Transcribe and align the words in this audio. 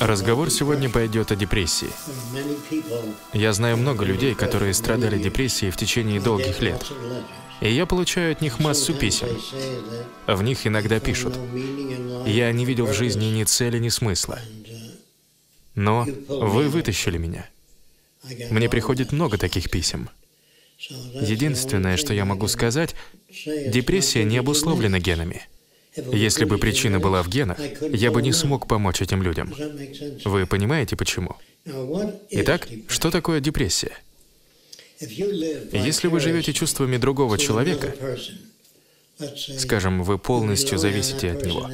Разговор 0.00 0.50
сегодня 0.50 0.88
пойдет 0.88 1.32
о 1.32 1.36
депрессии. 1.36 1.90
Я 3.32 3.52
знаю 3.52 3.76
много 3.76 4.04
людей, 4.04 4.34
которые 4.34 4.74
страдали 4.74 5.18
депрессией 5.18 5.70
в 5.70 5.76
течение 5.76 6.20
долгих 6.20 6.60
лет. 6.60 6.84
И 7.60 7.72
я 7.72 7.86
получаю 7.86 8.32
от 8.32 8.42
них 8.42 8.60
массу 8.60 8.94
писем. 8.94 9.28
В 10.26 10.42
них 10.42 10.66
иногда 10.66 11.00
пишут, 11.00 11.38
«Я 12.26 12.52
не 12.52 12.64
видел 12.64 12.86
в 12.86 12.94
жизни 12.94 13.26
ни 13.26 13.44
цели, 13.44 13.78
ни 13.78 13.88
смысла. 13.88 14.38
Но 15.74 16.06
вы 16.28 16.68
вытащили 16.68 17.18
меня». 17.18 17.48
Мне 18.50 18.68
приходит 18.68 19.12
много 19.12 19.38
таких 19.38 19.70
писем. 19.70 20.10
Единственное, 20.78 21.96
что 21.96 22.12
я 22.12 22.24
могу 22.24 22.48
сказать, 22.48 22.94
депрессия 23.28 24.24
не 24.24 24.38
обусловлена 24.38 24.98
генами. 24.98 25.46
Если 25.96 26.44
бы 26.44 26.58
причина 26.58 27.00
была 27.00 27.22
в 27.22 27.28
генах, 27.28 27.58
я 27.80 28.10
бы 28.10 28.22
не 28.22 28.32
смог 28.32 28.68
помочь 28.68 29.00
этим 29.00 29.22
людям. 29.22 29.54
Вы 30.24 30.46
понимаете, 30.46 30.96
почему? 30.96 31.36
Итак, 32.30 32.68
что 32.88 33.10
такое 33.10 33.40
депрессия? 33.40 33.96
Если 35.00 36.08
вы 36.08 36.20
живете 36.20 36.52
чувствами 36.52 36.96
другого 36.96 37.38
человека, 37.38 37.94
скажем, 39.58 40.02
вы 40.02 40.18
полностью 40.18 40.78
зависите 40.78 41.32
от 41.32 41.44
него, 41.46 41.70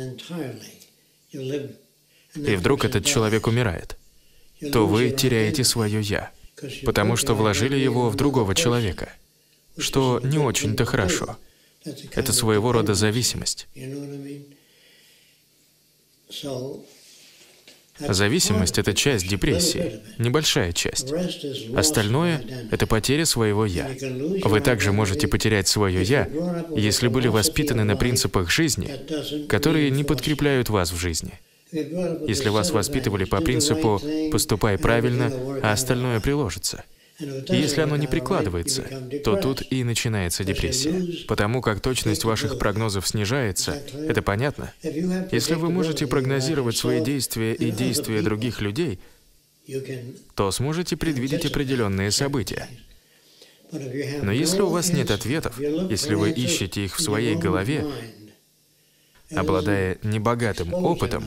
и 2.34 2.56
вдруг 2.56 2.84
этот 2.84 3.04
человек 3.04 3.46
умирает, 3.46 3.96
то 4.72 4.86
вы 4.86 5.10
теряете 5.10 5.64
свое 5.64 6.00
«я», 6.00 6.30
потому 6.84 7.16
что 7.16 7.34
вложили 7.34 7.76
его 7.76 8.08
в 8.10 8.14
другого 8.16 8.54
человека, 8.54 9.12
что 9.76 10.20
не 10.22 10.38
очень-то 10.38 10.84
хорошо. 10.84 11.36
Это 12.12 12.32
своего 12.32 12.72
рода 12.72 12.94
зависимость. 12.94 13.68
Зависимость— 17.98 18.78
это 18.78 18.94
часть 18.94 19.28
депрессии, 19.28 20.00
небольшая 20.18 20.72
часть. 20.72 21.12
Остальное— 21.76 22.42
это 22.70 22.86
потеря 22.86 23.26
своего 23.26 23.66
«я». 23.66 23.90
Вы 24.44 24.60
также 24.60 24.92
можете 24.92 25.28
потерять 25.28 25.68
свое 25.68 26.02
«я», 26.02 26.28
если 26.74 27.08
были 27.08 27.28
воспитаны 27.28 27.84
на 27.84 27.96
принципах 27.96 28.50
жизни, 28.50 29.46
которые 29.46 29.90
не 29.90 30.04
подкрепляют 30.04 30.70
вас 30.70 30.90
в 30.90 30.96
жизни. 30.96 31.32
Если 31.70 32.48
вас 32.48 32.70
воспитывали 32.70 33.24
по 33.24 33.40
принципу 33.40 34.00
«поступай 34.30 34.78
правильно, 34.78 35.30
а 35.62 35.72
остальное 35.72 36.20
приложится», 36.20 36.84
если 37.48 37.80
оно 37.80 37.96
не 37.96 38.06
прикладывается, 38.06 38.84
то 39.24 39.36
тут 39.36 39.62
и 39.70 39.84
начинается 39.84 40.44
депрессия. 40.44 41.26
Потому 41.26 41.60
как 41.60 41.80
точность 41.80 42.24
ваших 42.24 42.58
прогнозов 42.58 43.06
снижается, 43.06 43.82
это 43.92 44.22
понятно? 44.22 44.72
Если 44.82 45.54
вы 45.54 45.70
можете 45.70 46.06
прогнозировать 46.06 46.76
свои 46.76 47.02
действия 47.02 47.54
и 47.54 47.70
действия 47.70 48.22
других 48.22 48.60
людей, 48.60 48.98
то 50.34 50.50
сможете 50.50 50.96
предвидеть 50.96 51.46
определенные 51.46 52.10
события. 52.10 52.68
Но 54.22 54.32
если 54.32 54.60
у 54.60 54.68
вас 54.68 54.92
нет 54.92 55.10
ответов, 55.10 55.58
если 55.58 56.14
вы 56.14 56.30
ищете 56.30 56.84
их 56.84 56.96
в 56.96 57.02
своей 57.02 57.36
голове, 57.36 57.86
обладая 59.30 59.98
небогатым 60.02 60.74
опытом, 60.74 61.24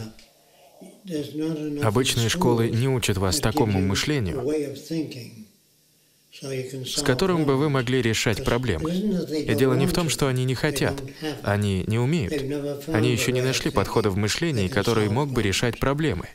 обычные 1.82 2.30
школы 2.30 2.70
не 2.70 2.88
учат 2.88 3.18
вас 3.18 3.40
такому 3.40 3.80
мышлению, 3.82 4.44
с 6.42 7.02
которым 7.02 7.46
бы 7.46 7.56
вы 7.56 7.70
могли 7.70 8.02
решать 8.02 8.44
проблемы. 8.44 8.92
И 8.94 9.56
дело 9.56 9.74
не 9.74 9.88
в 9.88 9.94
том, 9.94 10.10
что 10.10 10.28
они 10.28 10.44
не 10.44 10.56
хотят, 10.56 11.02
они 11.44 11.84
не 11.88 11.98
умеют. 11.98 12.34
Они 12.88 13.12
еще 13.12 13.32
не 13.32 13.42
нашли 13.42 13.72
подхода 13.72 14.10
в 14.10 14.18
мышлении, 14.18 14.68
который 14.68 15.10
мог 15.10 15.32
бы 15.32 15.42
решать 15.42 15.80
проблемы. 15.80 16.28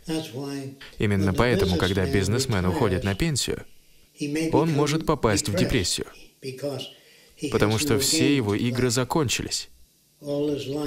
Именно 0.99 1.35
поэтому, 1.35 1.77
когда 1.77 2.07
бизнесмен 2.07 2.65
уходит 2.67 3.05
на 3.05 3.15
пенсию, 3.15 3.65
он 4.53 4.71
может 4.71 5.07
попасть 5.07 5.49
в 5.49 5.57
депрессию, 5.57 6.07
потому 7.51 7.79
что 7.79 7.99
все 7.99 8.35
его 8.35 8.55
игры 8.55 8.91
закончились. 8.91 9.69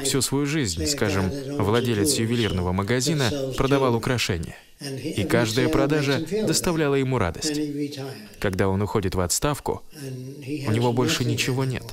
Всю 0.03 0.21
свою 0.21 0.45
жизнь, 0.45 0.85
скажем, 0.85 1.31
владелец 1.57 2.13
ювелирного 2.19 2.71
магазина 2.71 3.31
продавал 3.57 3.95
украшения. 3.95 4.55
И 4.83 5.23
каждая 5.23 5.69
продажа 5.69 6.25
доставляла 6.45 6.95
ему 6.95 7.17
радость. 7.17 7.59
Когда 8.39 8.67
он 8.67 8.81
уходит 8.81 9.15
в 9.15 9.19
отставку, 9.19 9.83
у 10.67 10.71
него 10.71 10.91
больше 10.93 11.23
ничего 11.25 11.63
нет. 11.63 11.83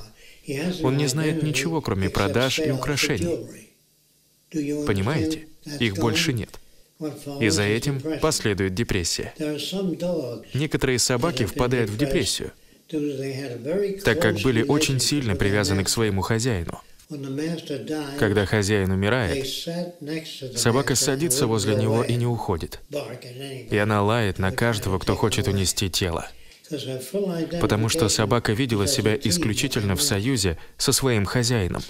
Он 0.83 0.97
не 0.97 1.07
знает 1.07 1.43
ничего, 1.43 1.81
кроме 1.81 2.09
продаж 2.09 2.59
и 2.59 2.71
украшений. 2.71 3.47
Понимаете? 4.51 5.47
Их 5.79 5.95
больше 5.95 6.33
нет. 6.33 6.59
И 7.39 7.49
за 7.49 7.63
этим 7.63 8.01
последует 8.19 8.75
депрессия. 8.75 9.33
Некоторые 10.53 10.99
собаки 10.99 11.45
впадают 11.45 11.89
в 11.89 11.97
депрессию, 11.97 12.51
так 14.03 14.21
как 14.21 14.39
были 14.41 14.61
очень 14.63 14.99
сильно 14.99 15.35
привязаны 15.35 15.83
к 15.83 15.89
своему 15.89 16.21
хозяину. 16.21 16.81
Когда 18.19 18.45
хозяин 18.45 18.91
умирает, 18.91 19.47
собака 20.55 20.95
садится 20.95 21.47
возле 21.47 21.75
него 21.75 22.03
и 22.03 22.15
не 22.15 22.25
уходит. 22.25 22.79
И 23.69 23.77
она 23.77 24.01
лает 24.01 24.39
на 24.39 24.51
каждого, 24.51 24.99
кто 24.99 25.15
хочет 25.15 25.47
унести 25.47 25.89
тело. 25.89 26.27
Потому 27.59 27.89
что 27.89 28.07
собака 28.07 28.53
видела 28.53 28.87
себя 28.87 29.15
исключительно 29.15 29.95
в 29.95 30.01
союзе 30.01 30.57
со 30.77 30.91
своим 30.93 31.25
хозяином. 31.25 31.83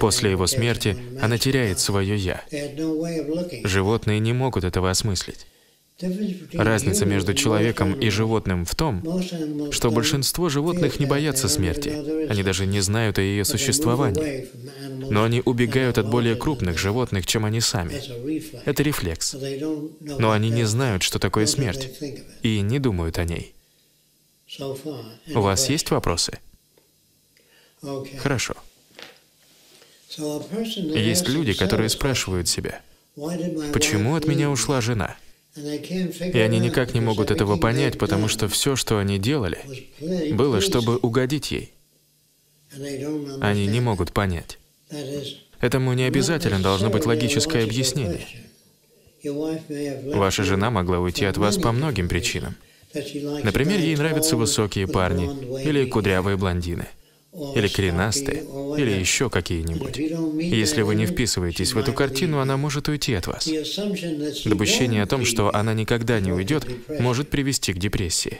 После 0.00 0.30
его 0.30 0.46
смерти 0.46 0.96
она 1.20 1.38
теряет 1.38 1.78
свое 1.78 2.16
«я». 2.16 2.42
Животные 3.64 4.20
не 4.20 4.32
могут 4.32 4.64
этого 4.64 4.90
осмыслить. 4.90 5.46
Разница 6.52 7.06
между 7.06 7.34
человеком 7.34 7.92
и 7.98 8.08
животным 8.08 8.64
в 8.64 8.74
том, 8.76 9.02
что 9.72 9.90
большинство 9.90 10.48
животных 10.48 11.00
не 11.00 11.06
боятся 11.06 11.48
смерти, 11.48 12.28
они 12.28 12.44
даже 12.44 12.66
не 12.66 12.80
знают 12.80 13.18
о 13.18 13.22
ее 13.22 13.44
существовании, 13.44 14.48
но 15.10 15.24
они 15.24 15.42
убегают 15.44 15.98
от 15.98 16.08
более 16.08 16.36
крупных 16.36 16.78
животных, 16.78 17.26
чем 17.26 17.44
они 17.44 17.60
сами. 17.60 18.00
Это 18.64 18.84
рефлекс. 18.84 19.34
Но 20.00 20.30
они 20.30 20.50
не 20.50 20.64
знают, 20.64 21.02
что 21.02 21.18
такое 21.18 21.46
смерть, 21.46 21.90
и 22.42 22.60
не 22.60 22.78
думают 22.78 23.18
о 23.18 23.24
ней. 23.24 23.54
У 25.34 25.40
вас 25.40 25.68
есть 25.68 25.90
вопросы? 25.90 26.38
Хорошо. 28.18 28.54
Есть 30.16 31.28
люди, 31.28 31.54
которые 31.54 31.88
спрашивают 31.88 32.48
себя, 32.48 32.82
почему 33.72 34.14
от 34.14 34.28
меня 34.28 34.48
ушла 34.48 34.80
жена? 34.80 35.16
И 35.58 36.38
они 36.38 36.58
никак 36.58 36.94
не 36.94 37.00
могут 37.00 37.30
этого 37.30 37.56
понять, 37.56 37.98
потому 37.98 38.28
что 38.28 38.48
все, 38.48 38.76
что 38.76 38.98
они 38.98 39.18
делали, 39.18 39.58
было, 40.32 40.60
чтобы 40.60 40.96
угодить 40.98 41.50
ей. 41.50 41.72
Они 43.40 43.66
не 43.66 43.80
могут 43.80 44.12
понять. 44.12 44.58
Этому 45.60 45.92
не 45.94 46.04
обязательно 46.04 46.60
должно 46.60 46.90
быть 46.90 47.06
логическое 47.06 47.64
объяснение. 47.64 48.26
Ваша 50.14 50.44
жена 50.44 50.70
могла 50.70 51.00
уйти 51.00 51.24
от 51.24 51.36
вас 51.36 51.56
по 51.56 51.72
многим 51.72 52.08
причинам. 52.08 52.54
Например, 53.42 53.78
ей 53.78 53.96
нравятся 53.96 54.36
высокие 54.36 54.86
парни 54.86 55.28
или 55.62 55.84
кудрявые 55.84 56.36
блондины 56.36 56.86
или 57.54 57.68
коренастые, 57.68 58.44
или 58.76 58.90
еще 58.90 59.30
какие-нибудь. 59.30 59.96
Если 59.96 60.82
вы 60.82 60.94
не 60.94 61.06
вписываетесь 61.06 61.72
в 61.72 61.78
эту 61.78 61.92
картину, 61.92 62.40
она 62.40 62.56
может 62.56 62.88
уйти 62.88 63.14
от 63.14 63.26
вас. 63.26 63.48
Допущение 64.44 65.02
о 65.02 65.06
том, 65.06 65.24
что 65.24 65.54
она 65.54 65.74
никогда 65.74 66.20
не 66.20 66.32
уйдет, 66.32 66.66
может 67.00 67.30
привести 67.30 67.72
к 67.72 67.78
депрессии. 67.78 68.38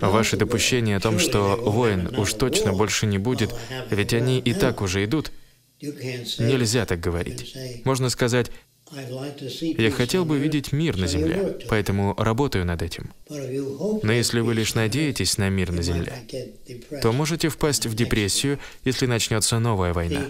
Ваше 0.00 0.36
допущение 0.36 0.96
о 0.96 1.00
том, 1.00 1.18
что 1.18 1.56
воин 1.56 2.14
уж 2.16 2.34
точно 2.34 2.72
больше 2.72 3.06
не 3.06 3.18
будет, 3.18 3.54
ведь 3.90 4.12
они 4.12 4.38
и 4.38 4.52
так 4.52 4.82
уже 4.82 5.04
идут, 5.04 5.30
нельзя 5.80 6.86
так 6.86 7.00
говорить. 7.00 7.54
Можно 7.84 8.10
сказать, 8.10 8.50
я 8.90 9.90
хотел 9.90 10.24
бы 10.24 10.38
видеть 10.38 10.72
мир 10.72 10.96
на 10.96 11.06
Земле, 11.06 11.58
поэтому 11.68 12.14
работаю 12.16 12.64
над 12.64 12.82
этим. 12.82 13.10
Но 13.28 14.12
если 14.12 14.40
вы 14.40 14.54
лишь 14.54 14.74
надеетесь 14.74 15.38
на 15.38 15.48
мир 15.48 15.72
на 15.72 15.82
Земле, 15.82 16.12
то 17.02 17.12
можете 17.12 17.48
впасть 17.48 17.86
в 17.86 17.94
депрессию, 17.94 18.58
если 18.84 19.06
начнется 19.06 19.58
новая 19.58 19.92
война. 19.92 20.26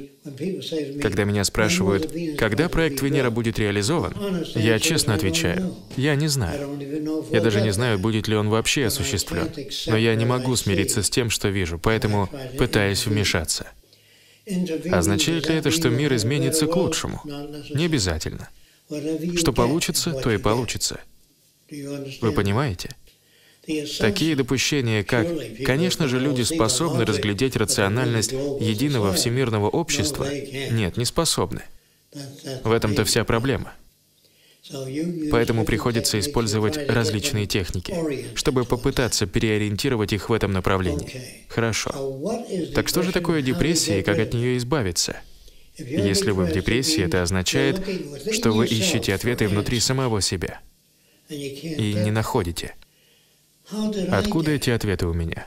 Когда 1.00 1.24
меня 1.24 1.44
спрашивают, 1.44 2.12
когда 2.36 2.68
проект 2.68 3.00
Венера 3.02 3.30
будет 3.30 3.58
реализован, 3.58 4.14
я 4.54 4.78
честно 4.78 5.14
отвечаю, 5.14 5.76
я 5.96 6.14
не 6.14 6.28
знаю. 6.28 6.78
Я 7.30 7.40
даже 7.40 7.60
не 7.60 7.72
знаю, 7.72 7.98
будет 7.98 8.28
ли 8.28 8.36
он 8.36 8.48
вообще 8.48 8.86
осуществлен. 8.86 9.50
Но 9.86 9.96
я 9.96 10.14
не 10.14 10.24
могу 10.24 10.56
смириться 10.56 11.02
с 11.02 11.10
тем, 11.10 11.30
что 11.30 11.48
вижу, 11.48 11.78
поэтому 11.78 12.28
пытаюсь 12.58 13.06
вмешаться. 13.06 13.66
Означает 14.90 15.48
ли 15.48 15.56
это, 15.56 15.70
что 15.70 15.88
мир 15.90 16.14
изменится 16.14 16.66
к 16.66 16.76
лучшему? 16.76 17.20
Не 17.74 17.86
обязательно. 17.86 18.48
Что 19.36 19.52
получится, 19.52 20.12
то 20.12 20.30
и 20.30 20.38
получится. 20.38 21.00
Вы 21.70 22.32
понимаете? 22.32 22.96
Такие 23.98 24.34
допущения, 24.34 25.04
как 25.04 25.28
«конечно 25.66 26.08
же 26.08 26.18
люди 26.18 26.40
способны 26.42 27.04
разглядеть 27.04 27.54
рациональность 27.56 28.32
единого 28.32 29.12
всемирного 29.12 29.68
общества», 29.68 30.26
нет, 30.70 30.96
не 30.96 31.04
способны. 31.04 31.62
В 32.64 32.72
этом-то 32.72 33.04
вся 33.04 33.24
проблема. 33.24 33.74
Поэтому 35.30 35.64
приходится 35.64 36.18
использовать 36.18 36.76
различные 36.88 37.46
техники, 37.46 37.94
чтобы 38.34 38.64
попытаться 38.64 39.26
переориентировать 39.26 40.12
их 40.12 40.28
в 40.28 40.32
этом 40.32 40.52
направлении. 40.52 41.46
Хорошо. 41.48 41.90
Так 42.74 42.88
что 42.88 43.02
же 43.02 43.12
такое 43.12 43.42
депрессия 43.42 44.00
и 44.00 44.02
как 44.02 44.18
от 44.18 44.34
нее 44.34 44.56
избавиться? 44.58 45.16
Если 45.76 46.32
вы 46.32 46.44
в 46.44 46.52
депрессии, 46.52 47.02
это 47.02 47.22
означает, 47.22 47.80
что 48.32 48.52
вы 48.52 48.66
ищете 48.66 49.14
ответы 49.14 49.48
внутри 49.48 49.80
самого 49.80 50.20
себя 50.20 50.60
и 51.28 51.94
не 51.94 52.10
находите. 52.10 52.74
Откуда 54.10 54.52
эти 54.52 54.70
ответы 54.70 55.06
у 55.06 55.14
меня? 55.14 55.46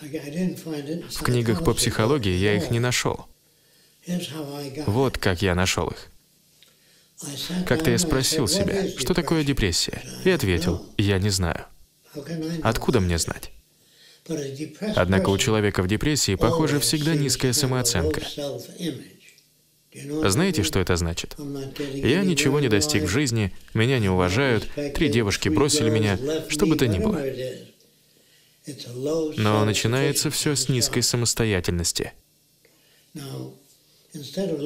В 0.00 1.22
книгах 1.22 1.64
по 1.64 1.72
психологии 1.74 2.34
я 2.34 2.54
их 2.54 2.70
не 2.70 2.80
нашел. 2.80 3.26
Вот 4.86 5.18
как 5.18 5.42
я 5.42 5.54
нашел 5.54 5.88
их. 5.88 6.10
Как-то 7.66 7.90
я 7.90 7.98
спросил 7.98 8.46
себя, 8.46 8.88
что 8.98 9.14
такое 9.14 9.42
депрессия, 9.44 10.02
и 10.24 10.30
ответил, 10.30 10.86
я 10.98 11.18
не 11.18 11.30
знаю. 11.30 11.64
Откуда 12.62 13.00
мне 13.00 13.18
знать? 13.18 13.52
Однако 14.94 15.30
у 15.30 15.38
человека 15.38 15.82
в 15.82 15.88
депрессии, 15.88 16.34
похоже, 16.34 16.80
всегда 16.80 17.14
низкая 17.14 17.52
самооценка. 17.52 18.22
Знаете, 20.24 20.62
что 20.62 20.78
это 20.78 20.96
значит? 20.96 21.36
Я 21.94 22.22
ничего 22.22 22.60
не 22.60 22.68
достиг 22.68 23.04
в 23.04 23.08
жизни, 23.08 23.52
меня 23.72 23.98
не 23.98 24.10
уважают, 24.10 24.68
три 24.94 25.08
девушки 25.08 25.48
бросили 25.48 25.88
меня, 25.88 26.18
что 26.48 26.66
бы 26.66 26.76
то 26.76 26.86
ни 26.86 26.98
было. 26.98 27.22
Но 29.36 29.64
начинается 29.64 30.30
все 30.30 30.54
с 30.54 30.68
низкой 30.68 31.02
самостоятельности. 31.02 32.12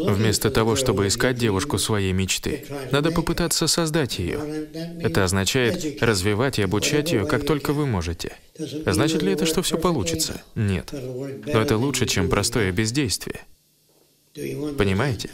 Вместо 0.09 0.51
того, 0.51 0.77
чтобы 0.77 1.07
искать 1.07 1.37
девушку 1.37 1.79
своей 1.79 2.13
мечты, 2.13 2.65
надо 2.91 3.11
попытаться 3.11 3.67
создать 3.67 4.19
ее. 4.19 4.69
Это 5.01 5.25
означает 5.25 6.03
развивать 6.03 6.59
и 6.59 6.63
обучать 6.63 7.13
ее, 7.13 7.27
как 7.27 7.45
только 7.45 7.73
вы 7.73 7.87
можете. 7.87 8.33
Значит 8.59 9.23
ли 9.23 9.33
это, 9.33 9.47
что 9.47 9.63
все 9.63 9.79
получится? 9.79 10.43
Нет. 10.55 10.93
Но 10.93 11.61
это 11.61 11.77
лучше, 11.77 12.07
чем 12.07 12.29
простое 12.29 12.73
бездействие. 12.73 13.41
Понимаете? 14.35 15.31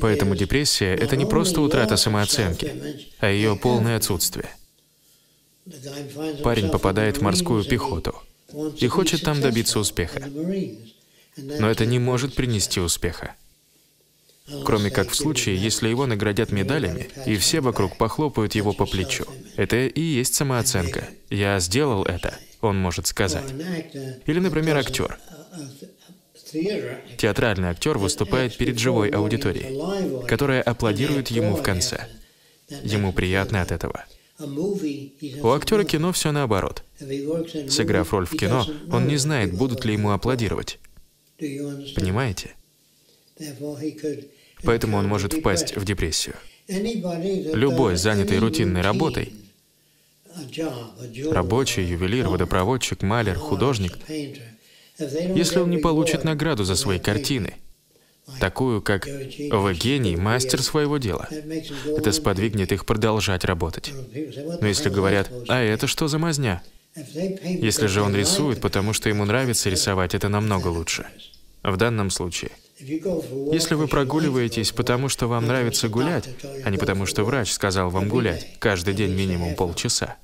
Поэтому 0.00 0.36
депрессия— 0.36 0.94
это 1.00 1.16
не 1.16 1.26
просто 1.26 1.60
утрата 1.60 1.96
самооценки, 1.96 2.72
а 3.18 3.28
ее 3.28 3.56
полное 3.56 3.96
отсутствие. 3.96 4.48
Парень 6.42 6.70
попадает 6.70 7.18
в 7.18 7.22
морскую 7.22 7.64
пехоту 7.64 8.14
и 8.78 8.86
хочет 8.86 9.22
там 9.22 9.40
добиться 9.40 9.78
успеха. 9.78 10.22
Но 11.38 11.70
это 11.70 11.86
не 11.86 11.98
может 11.98 12.34
принести 12.34 12.80
успеха. 12.80 13.34
Кроме 14.64 14.90
как 14.90 15.10
в 15.10 15.14
случае, 15.14 15.56
если 15.56 15.88
его 15.88 16.06
наградят 16.06 16.52
медалями, 16.52 17.08
и 17.26 17.36
все 17.36 17.60
вокруг 17.60 17.96
похлопают 17.98 18.54
его 18.54 18.72
по 18.72 18.86
плечу. 18.86 19.24
Это 19.56 19.76
и 19.86 20.00
есть 20.00 20.34
самооценка. 20.34 21.08
«Я 21.30 21.58
сделал 21.60 22.04
это», 22.04 22.38
он 22.60 22.78
может 22.78 23.06
сказать. 23.06 23.52
Или, 24.26 24.40
например, 24.40 24.76
актер. 24.76 25.18
Театральный 27.18 27.68
актер 27.68 27.98
выступает 27.98 28.56
перед 28.56 28.78
живой 28.78 29.10
аудиторией, 29.10 30.26
которая 30.26 30.62
аплодирует 30.62 31.28
ему 31.28 31.54
в 31.54 31.62
конце. 31.62 32.08
Ему 32.82 33.12
приятно 33.12 33.62
от 33.62 33.70
этого. 33.70 34.04
У 34.38 35.50
актера 35.50 35.84
кино 35.84 36.12
все 36.12 36.32
наоборот. 36.32 36.84
Сыграв 37.68 38.12
роль 38.12 38.26
в 38.26 38.36
кино, 38.36 38.66
он 38.90 39.08
не 39.08 39.16
знает, 39.16 39.52
будут 39.52 39.84
ли 39.84 39.94
ему 39.94 40.12
аплодировать. 40.12 40.78
Понимаете? 41.38 42.54
Поэтому 44.64 44.96
он 44.96 45.06
может 45.06 45.32
впасть 45.32 45.76
в 45.76 45.84
депрессию. 45.84 46.34
Любой, 46.66 47.96
занятый 47.96 48.38
рутинной 48.38 48.82
работой, 48.82 49.32
рабочий, 51.30 51.84
ювелир, 51.84 52.28
водопроводчик, 52.28 53.02
малер, 53.02 53.36
художник, 53.36 53.96
если 54.98 55.60
он 55.60 55.70
не 55.70 55.78
получит 55.78 56.24
награду 56.24 56.64
за 56.64 56.74
свои 56.74 56.98
картины, 56.98 57.54
такую, 58.40 58.82
как 58.82 59.06
«Вы 59.06 59.74
гений, 59.74 60.16
мастер 60.16 60.60
своего 60.60 60.98
дела», 60.98 61.28
это 61.30 62.12
сподвигнет 62.12 62.72
их 62.72 62.84
продолжать 62.84 63.44
работать. 63.44 63.92
Но 64.60 64.66
если 64.66 64.90
говорят 64.90 65.30
«А 65.48 65.60
это 65.62 65.86
что 65.86 66.08
за 66.08 66.18
мазня?», 66.18 66.62
если 67.42 67.86
же 67.86 68.02
он 68.02 68.14
рисует, 68.14 68.60
потому 68.60 68.92
что 68.92 69.08
ему 69.08 69.24
нравится 69.24 69.70
рисовать, 69.70 70.14
это 70.14 70.28
намного 70.28 70.68
лучше. 70.68 71.06
В 71.62 71.76
данном 71.76 72.10
случае. 72.10 72.50
Если 72.80 73.74
вы 73.74 73.88
прогуливаетесь, 73.88 74.70
потому 74.72 75.08
что 75.08 75.26
вам 75.26 75.46
нравится 75.46 75.88
гулять, 75.88 76.28
а 76.64 76.70
не 76.70 76.78
потому 76.78 77.06
что 77.06 77.24
врач 77.24 77.50
сказал 77.52 77.90
вам 77.90 78.08
гулять 78.08 78.58
каждый 78.60 78.94
день 78.94 79.12
минимум 79.14 79.56
полчаса, 79.56 80.16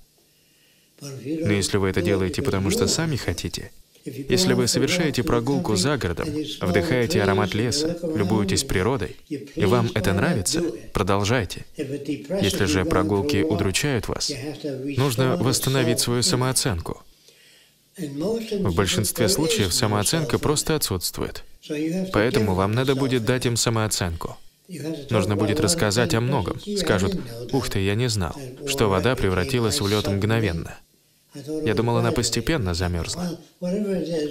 но 1.00 1.52
если 1.52 1.76
вы 1.78 1.88
это 1.88 2.00
делаете, 2.02 2.42
потому 2.42 2.70
что 2.70 2.86
сами 2.86 3.16
хотите, 3.16 3.72
если 4.04 4.52
вы 4.52 4.68
совершаете 4.68 5.22
прогулку 5.22 5.76
за 5.76 5.96
городом, 5.96 6.28
вдыхаете 6.60 7.22
аромат 7.22 7.54
леса, 7.54 7.96
любуетесь 8.14 8.64
природой, 8.64 9.16
и 9.28 9.64
вам 9.64 9.90
это 9.94 10.12
нравится, 10.12 10.62
продолжайте. 10.92 11.64
Если 11.76 12.66
же 12.66 12.84
прогулки 12.84 13.42
удручают 13.42 14.08
вас, 14.08 14.30
нужно 14.96 15.36
восстановить 15.36 16.00
свою 16.00 16.22
самооценку. 16.22 17.02
В 17.96 18.74
большинстве 18.74 19.28
случаев 19.28 19.72
самооценка 19.72 20.38
просто 20.38 20.74
отсутствует. 20.74 21.44
Поэтому 22.12 22.54
вам 22.54 22.72
надо 22.72 22.94
будет 22.94 23.24
дать 23.24 23.46
им 23.46 23.56
самооценку. 23.56 24.36
Нужно 25.10 25.36
будет 25.36 25.60
рассказать 25.60 26.14
о 26.14 26.20
многом. 26.20 26.58
Скажут, 26.76 27.16
«Ух 27.52 27.68
ты, 27.68 27.80
я 27.80 27.94
не 27.94 28.08
знал, 28.08 28.34
что 28.66 28.88
вода 28.88 29.14
превратилась 29.14 29.80
в 29.80 29.88
лед 29.88 30.06
мгновенно». 30.08 30.76
Я 31.64 31.74
думал, 31.74 31.96
она 31.96 32.12
постепенно 32.12 32.74
замерзла. 32.74 33.38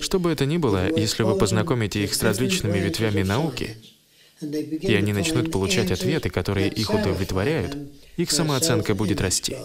Что 0.02 0.20
бы 0.20 0.32
это 0.32 0.46
ни 0.46 0.58
было, 0.58 0.90
если 0.90 1.24
вы 1.24 1.38
познакомите 1.38 2.04
их 2.04 2.14
с 2.14 2.24
различными 2.24 2.78
ветвями 2.80 3.24
науки, 3.24 3.78
и 4.42 4.94
они 4.96 5.14
начнут 5.14 5.52
получать 5.52 5.92
ответы, 5.92 6.30
которые 6.30 6.70
их 6.70 6.94
удовлетворяют, 6.94 7.78
их 8.18 8.32
самооценка 8.32 8.96
будет 8.96 9.22
расти. 9.22 9.56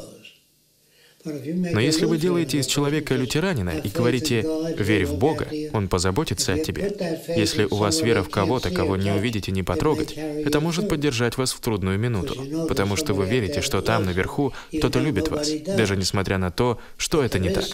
Но 1.72 1.80
если 1.80 2.04
вы 2.04 2.18
делаете 2.18 2.58
из 2.58 2.66
человека 2.66 3.14
лютеранина 3.14 3.70
и 3.70 3.88
говорите 3.88 4.44
«верь 4.78 5.06
в 5.06 5.18
Бога, 5.18 5.48
Он 5.72 5.88
позаботится 5.88 6.54
о 6.54 6.58
тебе», 6.58 6.94
если 7.36 7.64
у 7.64 7.76
вас 7.76 8.00
вера 8.00 8.22
в 8.22 8.30
кого-то, 8.30 8.70
кого 8.70 8.96
не 8.96 9.10
увидите, 9.10 9.52
не 9.52 9.62
потрогать, 9.62 10.12
это 10.12 10.60
может 10.60 10.88
поддержать 10.88 11.36
вас 11.36 11.52
в 11.52 11.60
трудную 11.60 11.98
минуту, 11.98 12.66
потому 12.68 12.96
что 12.96 13.14
вы 13.14 13.26
верите, 13.26 13.60
что 13.60 13.80
там, 13.80 14.04
наверху, 14.04 14.52
кто-то 14.76 14.98
любит 14.98 15.28
вас, 15.28 15.50
даже 15.76 15.96
несмотря 15.96 16.38
на 16.38 16.50
то, 16.50 16.78
что 16.96 17.22
это 17.22 17.38
не 17.38 17.50
так, 17.50 17.64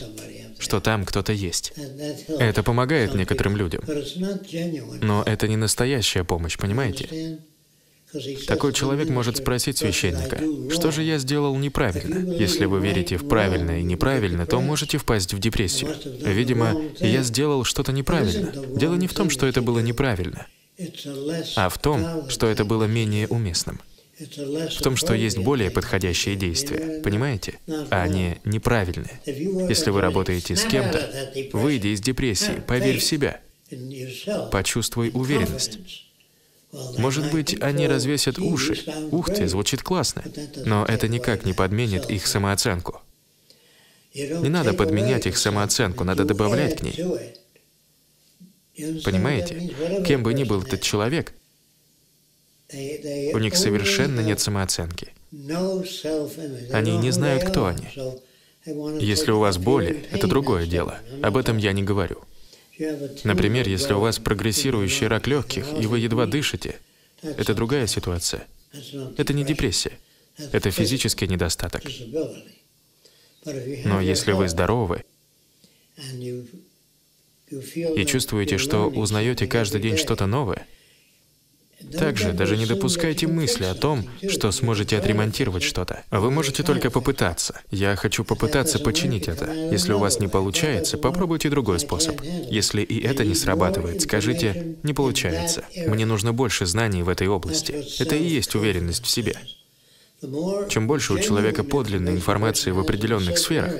что 0.59 0.81
там 0.81 1.05
кто-то 1.05 1.33
есть. 1.33 1.73
Это 2.39 2.63
помогает 2.63 3.15
некоторым 3.15 3.57
людям. 3.57 3.83
Но 5.03 5.23
это 5.25 5.49
не 5.49 5.57
настоящая 5.57 6.25
помощь, 6.25 6.57
понимаете? 6.57 7.39
Такой 8.47 8.73
человек 8.73 9.09
может 9.09 9.39
спросить 9.39 9.79
священника, 9.79 10.39
что 10.71 10.91
же 10.91 11.03
я 11.03 11.19
сделал 11.19 11.57
неправильно? 11.57 12.33
Если 12.33 12.65
вы 12.65 12.81
верите 12.81 13.17
в 13.17 13.27
правильно 13.29 13.81
и 13.81 13.83
неправильно, 13.83 14.47
то 14.47 14.61
можете 14.61 14.99
впасть 14.99 15.35
в 15.35 15.39
депрессию. 15.39 15.95
Видимо, 16.21 16.81
я 17.01 17.23
сделал 17.23 17.65
что-то 17.65 17.93
неправильно. 17.93 18.53
Дело 18.77 18.95
не 18.95 19.09
в 19.09 19.15
том, 19.15 19.31
что 19.31 19.47
это 19.47 19.63
было 19.63 19.81
неправильно, 19.81 20.47
а 21.57 21.69
в 21.69 21.79
том, 21.79 22.29
что 22.29 22.47
это 22.47 22.65
было 22.65 22.85
менее 22.85 23.29
уместным. 23.29 23.81
В 24.19 24.81
том, 24.81 24.95
что 24.95 25.13
есть 25.13 25.39
более 25.39 25.73
подходящие 25.73 26.37
действия, 26.37 27.01
понимаете? 27.03 27.59
А 27.91 28.07
не 28.07 28.39
неправильные. 28.45 29.21
Если 29.27 29.91
вы 29.91 30.01
работаете 30.01 30.55
с 30.55 30.65
кем-то, 30.65 31.33
выйди 31.53 31.89
из 31.89 32.01
депрессии, 32.01 32.63
поверь 32.67 32.99
в 32.99 33.03
себя, 33.03 33.41
почувствуй 34.53 35.11
уверенность. 35.13 36.04
Может 36.99 37.31
быть, 37.31 37.61
они 37.61 37.87
развесят 37.87 38.39
уши. 38.39 38.83
Ух 39.11 39.33
ты, 39.33 39.47
звучит 39.47 39.83
классно. 39.83 40.25
Но 40.65 40.85
это 40.85 41.09
никак 41.09 41.45
не 41.45 41.53
подменит 41.53 42.11
их 42.11 42.27
самооценку. 42.27 43.01
Не 44.15 44.49
надо 44.49 44.75
подменять 44.75 45.27
их 45.27 45.37
самооценку, 45.37 46.05
надо 46.05 46.25
добавлять 46.25 46.79
к 46.79 46.83
ней. 46.83 46.97
Понимаете? 49.05 49.75
Кем 50.07 50.23
бы 50.23 50.35
ни 50.35 50.45
был 50.45 50.63
этот 50.63 50.83
человек, 50.83 51.33
у 52.73 53.39
них 53.39 53.57
совершенно 53.57 54.21
нет 54.21 54.41
самооценки. 54.41 55.13
Они 56.73 56.97
не 56.97 57.11
знают, 57.11 57.45
кто 57.45 57.67
они. 57.67 57.89
Если 59.01 59.31
у 59.31 59.39
вас 59.39 59.59
боли, 59.59 60.07
это 60.11 60.27
другое 60.27 60.67
дело. 60.67 60.99
Об 61.23 61.37
этом 61.37 61.59
я 61.59 61.73
не 61.73 61.83
говорю. 61.83 62.25
Например, 62.79 63.69
если 63.69 63.93
у 63.93 64.01
вас 64.01 64.19
прогрессирующий 64.19 65.07
рак 65.07 65.27
легких, 65.27 65.67
и 65.81 65.87
вы 65.87 66.01
едва 66.01 66.27
дышите, 66.27 66.81
это 67.23 67.55
другая 67.55 67.87
ситуация. 67.87 68.47
Это 69.17 69.33
не 69.33 69.45
депрессия, 69.45 69.93
это 70.53 70.71
физический 70.71 71.29
недостаток. 71.29 71.83
Но 73.85 74.01
если 74.01 74.33
вы 74.33 74.49
здоровы 74.49 75.05
и 77.51 78.05
чувствуете, 78.07 78.59
что 78.59 78.89
узнаете 78.89 79.47
каждый 79.47 79.81
день 79.81 79.97
что-то 79.97 80.27
новое, 80.27 80.67
Также 81.93 82.33
даже 82.33 82.57
не 82.57 82.67
допускайте 82.67 83.27
мысли 83.27 83.65
о 83.65 83.75
том, 83.75 84.05
что 84.29 84.51
сможете 84.53 84.99
отремонтировать 84.99 85.63
что-то. 85.63 86.03
Вы 86.11 86.31
можете 86.31 86.63
только 86.63 86.91
попытаться. 86.91 87.61
Я 87.71 87.97
хочу 87.97 88.25
попытаться 88.25 88.79
починить 88.79 89.29
это. 89.29 89.53
Если 89.53 89.93
у 89.93 89.99
вас 89.99 90.21
не 90.21 90.29
получается, 90.29 90.99
попробуйте 90.99 91.51
другой 91.51 91.81
способ. 91.81 92.21
Если 92.23 92.83
и 92.83 93.01
это 93.01 93.25
не 93.25 93.35
срабатывает, 93.35 94.03
скажите 94.03 94.77
«не 94.83 94.93
получается». 94.93 95.65
Мне 95.87 96.07
нужно 96.07 96.33
больше 96.33 96.67
знаний 96.67 97.03
в 97.03 97.09
этой 97.09 97.29
области. 97.29 97.85
Это 98.01 98.17
и 98.17 98.25
есть 98.25 98.55
уверенность 98.55 99.05
в 99.05 99.11
себе. 99.11 99.37
Чем 100.69 100.87
больше 100.87 101.13
у 101.13 101.19
человека 101.19 101.65
подлинной 101.65 102.13
информации 102.13 102.71
в 102.71 102.79
определенных 102.79 103.39
сферах, 103.39 103.75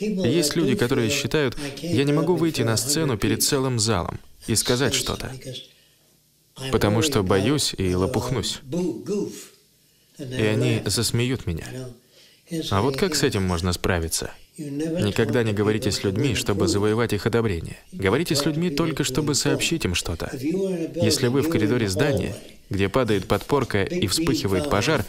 есть 0.00 0.56
люди, 0.56 0.74
которые 0.74 1.10
считают, 1.10 1.56
я 1.80 2.04
не 2.04 2.12
могу 2.12 2.34
выйти 2.34 2.62
на 2.62 2.76
сцену 2.76 3.16
перед 3.16 3.42
целым 3.42 3.78
залом 3.78 4.18
и 4.48 4.56
сказать 4.56 4.94
что-то 4.94 5.30
потому 6.70 7.02
что 7.02 7.22
боюсь 7.22 7.74
и 7.76 7.94
лопухнусь. 7.94 8.60
И 10.18 10.42
они 10.42 10.82
засмеют 10.84 11.46
меня. 11.46 11.66
А 12.70 12.82
вот 12.82 12.96
как 12.96 13.14
с 13.14 13.22
этим 13.22 13.42
можно 13.42 13.72
справиться? 13.72 14.30
Никогда 14.56 15.42
не 15.42 15.52
говорите 15.52 15.90
с 15.90 16.04
людьми, 16.04 16.34
чтобы 16.34 16.68
завоевать 16.68 17.12
их 17.12 17.26
одобрение. 17.26 17.78
Говорите 17.90 18.36
с 18.36 18.44
людьми 18.44 18.70
только, 18.70 19.02
чтобы 19.02 19.34
сообщить 19.34 19.84
им 19.84 19.94
что-то. 19.94 20.30
Если 20.36 21.26
вы 21.26 21.42
в 21.42 21.48
коридоре 21.48 21.88
здания, 21.88 22.36
где 22.70 22.88
падает 22.88 23.26
подпорка 23.26 23.82
и 23.82 24.06
вспыхивает 24.06 24.70
пожар, 24.70 25.04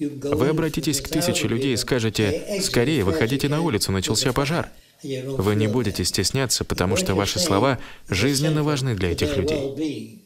вы 0.00 0.48
обратитесь 0.48 1.00
к 1.00 1.08
тысяче 1.08 1.46
людей 1.46 1.74
и 1.74 1.76
скажете, 1.76 2.60
«Скорее, 2.62 3.04
выходите 3.04 3.48
на 3.48 3.60
улицу, 3.60 3.92
начался 3.92 4.32
пожар». 4.32 4.70
Вы 5.02 5.54
не 5.54 5.68
будете 5.68 6.04
стесняться, 6.04 6.64
потому 6.64 6.96
что 6.96 7.14
ваши 7.14 7.38
слова 7.38 7.78
жизненно 8.08 8.64
важны 8.64 8.96
для 8.96 9.12
этих 9.12 9.36
людей. 9.36 10.24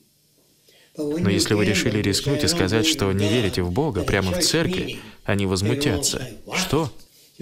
Но 0.96 1.30
если 1.30 1.54
вы 1.54 1.64
решили 1.64 2.02
рискнуть 2.02 2.44
и 2.44 2.48
сказать, 2.48 2.86
что 2.86 3.10
не 3.12 3.28
верите 3.28 3.62
в 3.62 3.72
Бога 3.72 4.02
прямо 4.02 4.32
в 4.32 4.40
церкви, 4.40 5.00
они 5.24 5.46
возмутятся. 5.46 6.28
Что? 6.54 6.92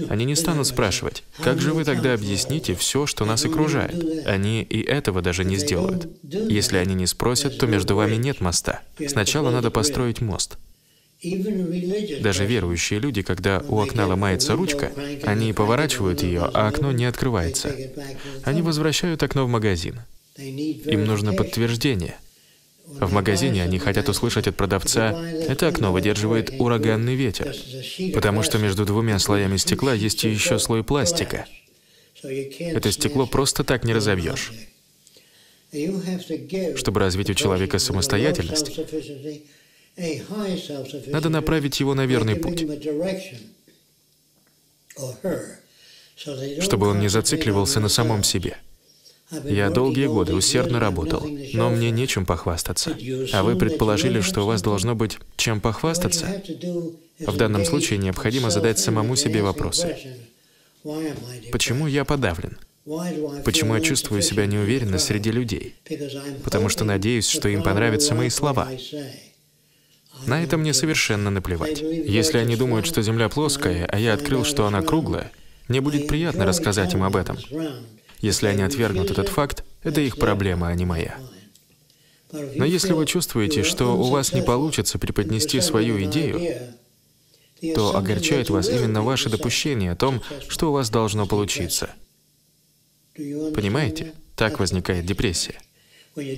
Они 0.09 0.25
не 0.25 0.37
станут 0.37 0.66
спрашивать, 0.66 1.25
как 1.42 1.61
же 1.61 1.75
вы 1.75 1.85
тогда 1.85 2.14
объясните 2.14 2.75
все, 2.75 3.07
что 3.07 3.25
нас 3.25 3.45
окружает? 3.45 4.26
Они 4.26 4.62
и 4.62 4.80
этого 4.80 5.21
даже 5.21 5.45
не 5.45 5.57
сделают. 5.57 6.09
Если 6.23 6.78
они 6.78 6.95
не 6.95 7.07
спросят, 7.07 7.59
то 7.59 7.66
между 7.66 7.97
вами 7.97 8.14
нет 8.14 8.40
моста. 8.40 8.83
Сначала 9.09 9.50
надо 9.50 9.71
построить 9.71 10.21
мост. 10.21 10.57
Даже 11.23 12.47
верующие 12.47 12.99
люди, 12.99 13.21
когда 13.21 13.62
у 13.69 13.78
окна 13.80 14.07
ломается 14.07 14.54
ручка, 14.54 14.92
они 15.25 15.52
поворачивают 15.52 16.23
ее, 16.23 16.49
а 16.54 16.69
окно 16.69 16.92
не 16.92 17.04
открывается. 17.04 17.75
Они 18.45 18.62
возвращают 18.62 19.23
окно 19.23 19.45
в 19.45 19.49
магазин. 19.49 20.00
Им 20.38 21.04
нужно 21.04 21.35
подтверждение— 21.35 22.16
в 22.99 23.12
магазине 23.12 23.62
они 23.62 23.78
хотят 23.78 24.09
услышать 24.09 24.47
от 24.47 24.56
продавца, 24.56 25.20
это 25.49 25.68
окно 25.68 25.92
выдерживает 25.92 26.50
ураганный 26.59 27.14
ветер, 27.14 27.54
потому 28.14 28.42
что 28.42 28.59
между 28.59 28.85
двумя 28.85 29.18
слоями 29.18 29.56
стекла 29.56 29.94
есть 29.94 30.25
еще 30.25 30.59
слой 30.59 30.82
пластика. 30.85 31.47
Это 32.23 32.92
стекло 32.92 33.26
просто 33.26 33.64
так 33.64 33.85
не 33.85 33.94
разобьешь. 33.94 34.52
Чтобы 36.76 37.00
развить 37.00 37.30
у 37.30 37.35
человека 37.35 37.78
самостоятельность, 37.78 38.78
надо 41.06 41.28
направить 41.28 41.80
его 41.80 41.94
на 41.94 42.06
верный 42.06 42.37
путь, 42.37 42.66
чтобы 46.61 46.88
он 46.88 47.00
не 47.00 47.09
зацикливался 47.09 47.80
на 47.80 47.88
самом 47.88 48.25
себе. 48.25 48.56
Я 49.44 49.70
долгие 49.70 50.06
годы 50.06 50.34
усердно 50.34 50.80
работал, 50.80 51.26
но 51.52 51.70
мне 51.70 51.90
нечем 51.90 52.26
похвастаться. 52.26 52.96
А 53.32 53.42
вы 53.42 53.56
предположили, 53.56 54.20
что 54.20 54.42
у 54.42 54.46
вас 54.46 54.62
должно 54.62 54.94
быть 54.94 55.18
чем 55.37 55.60
похвастаться? 55.60 56.42
В 57.20 57.37
данном 57.37 57.64
случае 57.64 57.99
необходимо 57.99 58.50
задать 58.50 58.78
самому 58.78 59.16
себе 59.16 59.42
вопросы. 59.42 59.96
Почему 61.52 61.87
я 61.87 62.04
подавлен? 62.04 62.58
Почему 63.44 63.75
я 63.75 63.80
чувствую 63.80 64.22
себя 64.22 64.46
неуверенно 64.46 64.99
среди 64.99 65.30
людей? 65.30 65.75
Потому 66.42 66.68
что 66.68 66.84
надеюсь, 66.84 67.28
что 67.28 67.49
им 67.49 67.62
понравятся 67.62 68.14
мои 68.14 68.30
слова. 68.30 68.68
На 70.26 70.42
это 70.42 70.56
мне 70.56 70.75
совершенно 70.75 71.30
наплевать. 71.30 71.80
Если 71.80 72.38
они 72.38 72.56
думают, 72.56 72.87
что 72.87 73.02
Земля 73.02 73.28
плоская, 73.28 73.87
а 73.87 73.99
я 73.99 74.14
открыл, 74.14 74.44
что 74.44 74.66
она 74.66 74.82
круглая, 74.82 75.30
мне 75.68 75.80
будет 75.80 76.08
приятно 76.08 76.46
рассказать 76.46 76.94
им 76.94 77.04
об 77.04 77.16
этом. 77.16 77.38
Если 78.20 78.46
они 78.46 78.62
отвергнут 78.62 79.10
этот 79.10 79.28
факт, 79.28 79.64
это 79.82 80.00
их 80.00 80.16
проблема, 80.16 80.68
а 80.68 80.74
не 80.74 80.84
моя. 80.84 81.18
Но 82.32 82.64
если 82.64 82.92
вы 82.92 83.06
чувствуете, 83.06 83.62
что 83.62 83.96
у 83.96 84.04
вас 84.04 84.32
не 84.32 84.42
получится 84.42 84.98
преподнести 84.98 85.60
свою 85.60 86.02
идею, 86.04 86.40
то 87.74 87.96
огорчает 87.96 88.50
вас 88.50 88.68
именно 88.68 89.02
ваше 89.02 89.28
допущение 89.28 89.92
о 89.92 89.96
том, 89.96 90.22
что 90.48 90.68
у 90.70 90.72
вас 90.72 90.90
должно 90.90 91.26
получиться. 91.26 91.90
Понимаете? 93.14 94.14
Так 94.36 94.60
возникает 94.60 95.04
депрессия. 95.04 95.60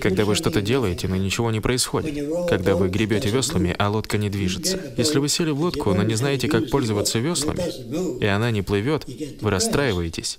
Когда 0.00 0.24
вы 0.24 0.34
что-то 0.34 0.60
делаете, 0.60 1.08
но 1.08 1.16
ничего 1.16 1.50
не 1.50 1.60
происходит. 1.60 2.48
Когда 2.48 2.74
вы 2.74 2.88
гребете 2.88 3.30
веслами, 3.30 3.74
а 3.78 3.90
лодка 3.90 4.18
не 4.18 4.30
движется. 4.30 4.94
Если 4.96 5.18
вы 5.18 5.28
сели 5.28 5.50
в 5.50 5.60
лодку, 5.60 5.94
но 5.94 6.02
не 6.02 6.14
знаете, 6.14 6.48
как 6.48 6.70
пользоваться 6.70 7.18
веслами, 7.18 8.20
и 8.20 8.26
она 8.26 8.50
не 8.50 8.62
плывет, 8.62 9.06
вы 9.40 9.50
расстраиваетесь. 9.50 10.38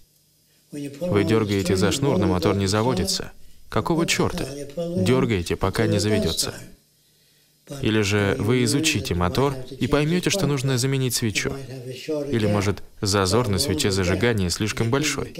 Вы 0.73 1.23
дергаете 1.23 1.75
за 1.75 1.91
шнур, 1.91 2.17
но 2.17 2.27
мотор 2.27 2.55
не 2.55 2.67
заводится. 2.67 3.31
Какого 3.69 4.05
черта? 4.05 4.45
Дергаете, 4.97 5.55
пока 5.55 5.87
не 5.87 5.99
заведется. 5.99 6.53
Или 7.81 8.01
же 8.01 8.35
вы 8.39 8.63
изучите 8.65 9.15
мотор 9.15 9.55
и 9.79 9.87
поймете, 9.87 10.29
что 10.29 10.47
нужно 10.47 10.77
заменить 10.77 11.13
свечу. 11.13 11.53
Или, 12.29 12.47
может, 12.47 12.83
зазор 13.01 13.47
на 13.47 13.59
свече 13.59 13.91
зажигания 13.91 14.49
слишком 14.49 14.89
большой, 14.89 15.33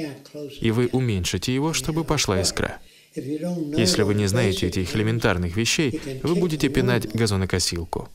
и 0.62 0.72
вы 0.72 0.90
уменьшите 0.92 1.54
его, 1.54 1.74
чтобы 1.74 2.04
пошла 2.04 2.42
искра. 2.42 2.80
Если 3.16 4.04
вы 4.04 4.16
не 4.16 4.28
знаете 4.28 4.68
этих 4.68 4.96
элементарных 4.96 5.56
вещей, 5.56 6.00
вы 6.24 6.36
будете 6.36 6.70
пинать 6.70 7.13
газонокосилку. 7.13 8.10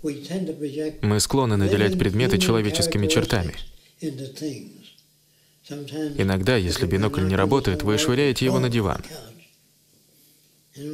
Мы 1.02 1.20
склонны 1.20 1.56
наделять 1.56 1.98
предметы 1.98 2.38
человеческими 2.38 3.06
чертами. 3.06 3.54
Иногда, 5.70 6.56
если 6.56 6.86
бинокль 6.86 7.26
не 7.26 7.36
работает, 7.36 7.82
вы 7.82 7.98
швыряете 7.98 8.44
его 8.44 8.58
на 8.58 8.68
диван. 8.68 9.02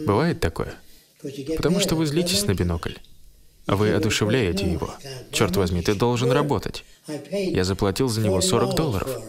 Бывает 0.07 0.40
такое? 0.40 0.75
Потому 1.57 1.81
что 1.81 1.95
вы 1.95 2.07
злитесь 2.07 2.47
на 2.47 2.54
бинокль. 2.54 2.95
Вы 3.66 3.93
одушевляете 3.93 4.71
его. 4.71 4.95
Черт 5.33 5.57
возьми, 5.57 5.81
ты 5.81 5.95
должен 5.95 6.31
работать. 6.31 6.85
Я 7.31 7.64
заплатил 7.64 8.09
за 8.09 8.21
него 8.21 8.40
40 8.40 8.76
долларов. 8.76 9.23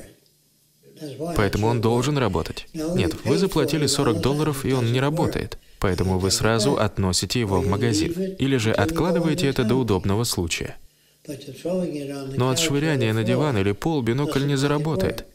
Поэтому 1.36 1.68
он 1.68 1.82
должен 1.82 2.18
работать. 2.18 2.68
Нет, 2.74 3.14
вы 3.26 3.38
заплатили 3.38 3.86
40 3.86 4.22
долларов, 4.22 4.66
и 4.66 4.74
он 4.74 4.92
не 4.92 5.00
работает. 5.00 5.58
Поэтому 5.80 6.20
вы 6.20 6.32
сразу 6.32 6.78
относите 6.78 7.40
его 7.40 7.62
в 7.62 7.68
магазин. 7.68 8.12
Или 8.40 8.58
же 8.58 8.72
откладываете 8.72 9.48
это 9.48 9.64
до 9.64 9.76
удобного 9.76 10.24
случая. 10.24 10.78
Но 12.36 12.50
от 12.50 12.60
швыряния 12.60 13.14
на 13.14 13.24
диван 13.24 13.58
или 13.58 13.72
пол 13.72 14.02
бинокль 14.02 14.46
не 14.46 14.56
заработает. 14.56 15.26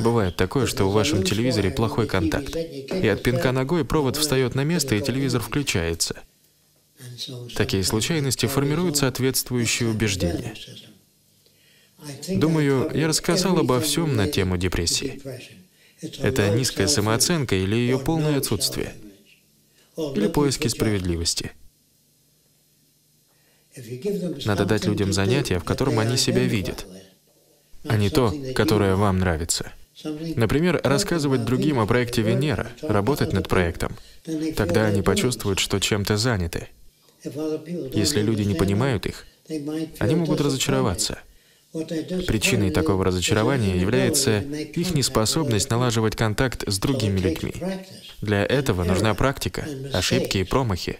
Бывает 0.00 0.36
такое, 0.36 0.66
что 0.66 0.84
в 0.88 0.92
вашем 0.92 1.22
телевизоре 1.22 1.70
плохой 1.70 2.06
контакт, 2.06 2.54
и 2.54 3.08
от 3.08 3.22
пинка 3.22 3.52
ногой 3.52 3.84
провод 3.84 4.16
встает 4.16 4.54
на 4.54 4.64
место, 4.64 4.94
и 4.94 5.00
телевизор 5.00 5.40
включается. 5.40 6.22
Такие 7.56 7.82
случайности 7.82 8.46
формируют 8.46 8.98
соответствующие 8.98 9.88
убеждения. 9.88 10.54
Думаю, 12.28 12.90
я 12.94 13.08
рассказал 13.08 13.58
обо 13.58 13.80
всем 13.80 14.14
на 14.14 14.28
тему 14.28 14.56
депрессии. 14.56 15.20
Это 16.18 16.50
низкая 16.50 16.86
самооценка 16.86 17.56
или 17.56 17.74
ее 17.74 17.98
полное 17.98 18.38
отсутствие, 18.38 18.94
или 19.96 20.28
поиски 20.28 20.68
справедливости. 20.68 21.52
Надо 24.44 24.64
дать 24.66 24.84
людям 24.84 25.12
занятие, 25.12 25.58
в 25.58 25.64
котором 25.64 25.98
они 25.98 26.16
себя 26.16 26.44
видят— 26.44 26.86
а 27.84 27.96
не 27.96 28.10
то, 28.10 28.34
которое 28.54 28.96
вам 28.96 29.18
нравится. 29.18 29.72
Например, 30.36 30.80
рассказывать 30.82 31.44
другим 31.44 31.78
о 31.78 31.86
проекте 31.86 32.22
Венера, 32.22 32.70
работать 32.82 33.32
над 33.32 33.48
проектом. 33.48 33.96
Тогда 34.56 34.86
они 34.86 35.02
почувствуют, 35.02 35.58
что 35.58 35.78
чем-то 35.78 36.16
заняты. 36.16 36.68
Если 37.92 38.22
люди 38.22 38.42
не 38.42 38.54
понимают 38.54 39.06
их, 39.06 39.26
они 39.98 40.14
могут 40.14 40.40
разочароваться. 40.40 41.18
Причиной 41.72 42.70
такого 42.70 43.04
разочарования 43.04 43.76
является 43.76 44.40
их 44.40 44.94
неспособность 44.94 45.70
налаживать 45.70 46.16
контакт 46.16 46.64
с 46.66 46.78
другими 46.78 47.20
людьми. 47.20 47.52
Для 48.20 48.44
этого 48.44 48.84
нужна 48.84 49.14
практика, 49.14 49.66
ошибки 49.92 50.38
и 50.38 50.44
промахи. 50.44 50.98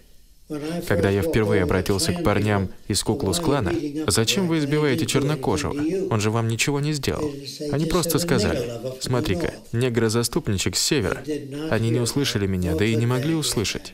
Когда 0.87 1.09
я 1.09 1.21
впервые 1.21 1.63
обратился 1.63 2.13
к 2.13 2.23
парням 2.23 2.71
из 2.87 3.03
Куклус-клана, 3.03 3.73
«Зачем 4.07 4.47
вы 4.47 4.59
избиваете 4.59 5.05
чернокожего? 5.05 5.73
Он 6.09 6.19
же 6.19 6.29
вам 6.29 6.47
ничего 6.47 6.79
не 6.79 6.93
сделал». 6.93 7.31
Они 7.71 7.85
просто 7.85 8.19
сказали, 8.19 8.69
«Смотри-ка, 8.99 9.53
негрозаступничек 9.71 10.75
с 10.75 10.81
севера». 10.81 11.23
Они 11.69 11.89
не 11.89 11.99
услышали 11.99 12.47
меня, 12.47 12.75
да 12.75 12.85
и 12.85 12.95
не 12.95 13.05
могли 13.05 13.33
услышать. 13.33 13.93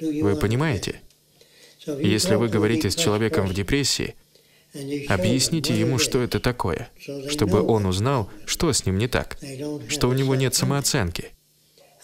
Вы 0.00 0.36
понимаете? 0.36 1.00
Если 1.86 2.36
вы 2.36 2.48
говорите 2.48 2.90
с 2.90 2.94
человеком 2.94 3.46
в 3.46 3.54
депрессии, 3.54 4.14
объясните 5.08 5.78
ему, 5.78 5.98
что 5.98 6.22
это 6.22 6.40
такое, 6.40 6.88
чтобы 7.28 7.60
он 7.60 7.86
узнал, 7.86 8.30
что 8.46 8.72
с 8.72 8.86
ним 8.86 8.98
не 8.98 9.08
так, 9.08 9.36
что 9.88 10.08
у 10.08 10.12
него 10.12 10.34
нет 10.36 10.54
самооценки. 10.54 11.32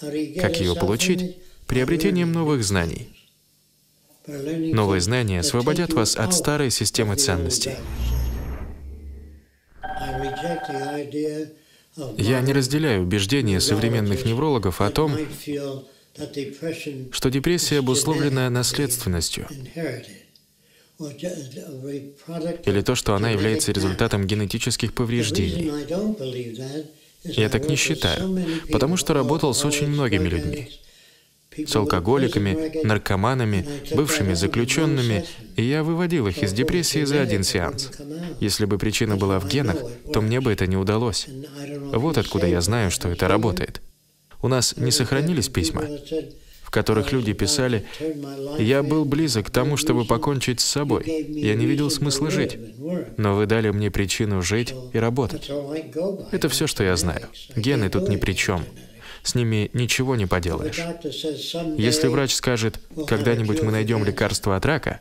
Как 0.00 0.61
ее 0.61 0.75
получить? 0.75 1.38
Приобретением 1.66 2.33
новых 2.33 2.64
знаний. 2.64 3.18
Новые 4.29 5.01
знания 5.01 5.41
освободят 5.41 5.95
вас 5.95 6.15
от 6.17 6.35
старой 6.35 6.71
системы 6.71 7.17
ценностей. 7.17 7.77
Я 12.19 12.41
не 12.43 12.53
разделяю 12.53 13.03
убеждения 13.03 13.59
современных 13.59 14.27
неврологов 14.27 14.83
о 14.83 14.91
том, 14.91 15.17
что 17.11 17.31
депрессия 17.31 17.79
обусловлена 17.79 18.51
наследственностью, 18.51 19.49
или 22.67 22.83
то, 22.83 22.95
что 22.95 23.15
она 23.15 23.31
является 23.31 23.73
результатом 23.73 24.27
генетических 24.27 24.93
повреждений. 24.93 25.73
Я 27.25 27.49
так 27.49 27.67
не 27.67 27.77
считаю, 27.77 28.45
потому 28.71 28.99
что 28.99 29.15
работал 29.15 29.55
с 29.55 29.65
очень 29.65 29.89
многими 29.89 30.29
людьми 30.29 30.69
с 31.67 31.77
алкоголиками, 31.77 32.85
наркоманами, 32.85 33.67
бывшими 33.95 34.35
заключенными, 34.35 35.25
и 35.57 35.62
я 35.62 35.83
выводил 35.83 36.27
их 36.27 36.43
из 36.43 36.53
депрессии 36.53 37.05
за 37.05 37.21
один 37.21 37.43
сеанс. 37.43 37.91
Если 38.41 38.65
бы 38.65 38.79
причина 38.79 39.17
была 39.17 39.41
в 39.41 39.49
генах, 39.49 39.77
то 40.12 40.21
мне 40.21 40.41
бы 40.41 40.53
это 40.53 40.67
не 40.67 40.77
удалось. 40.77 41.27
Вот 41.93 42.19
откуда 42.19 42.47
я 42.47 42.61
знаю, 42.61 42.91
что 42.91 43.09
это 43.09 43.29
работает. 43.29 43.81
У 44.41 44.49
нас 44.49 44.77
не 44.77 44.91
сохранились 44.91 45.49
письма, 45.49 45.83
в 46.62 46.71
которых 46.71 47.12
люди 47.12 47.33
писали, 47.33 47.87
«Я 48.59 48.83
был 48.83 49.05
близок 49.07 49.47
к 49.47 49.50
тому, 49.50 49.77
чтобы 49.79 50.05
покончить 50.05 50.61
с 50.61 50.65
собой. 50.65 51.03
Я 51.07 51.55
не 51.55 51.65
видел 51.65 51.91
смысла 51.91 52.31
жить. 52.31 52.59
Но 53.17 53.35
вы 53.35 53.47
дали 53.47 53.71
мне 53.71 53.91
причину 53.91 54.43
жить 54.43 54.75
и 54.93 54.99
работать». 54.99 55.50
Это 56.31 56.49
все, 56.50 56.67
что 56.67 56.85
я 56.85 56.97
знаю. 56.97 57.29
Гены 57.57 57.88
тут 57.88 58.09
ни 58.09 58.17
при 58.17 58.35
чем. 58.35 58.65
С 59.29 59.35
ними 59.35 59.69
ничего 59.75 60.17
не 60.17 60.25
поделаешь. 60.25 60.81
Если 61.77 62.07
врач 62.07 62.35
скажет, 62.35 62.81
когда-нибудь 63.07 63.61
мы 63.61 63.71
найдем 63.71 64.03
лекарство 64.03 64.57
от 64.57 64.65
рака, 64.65 65.01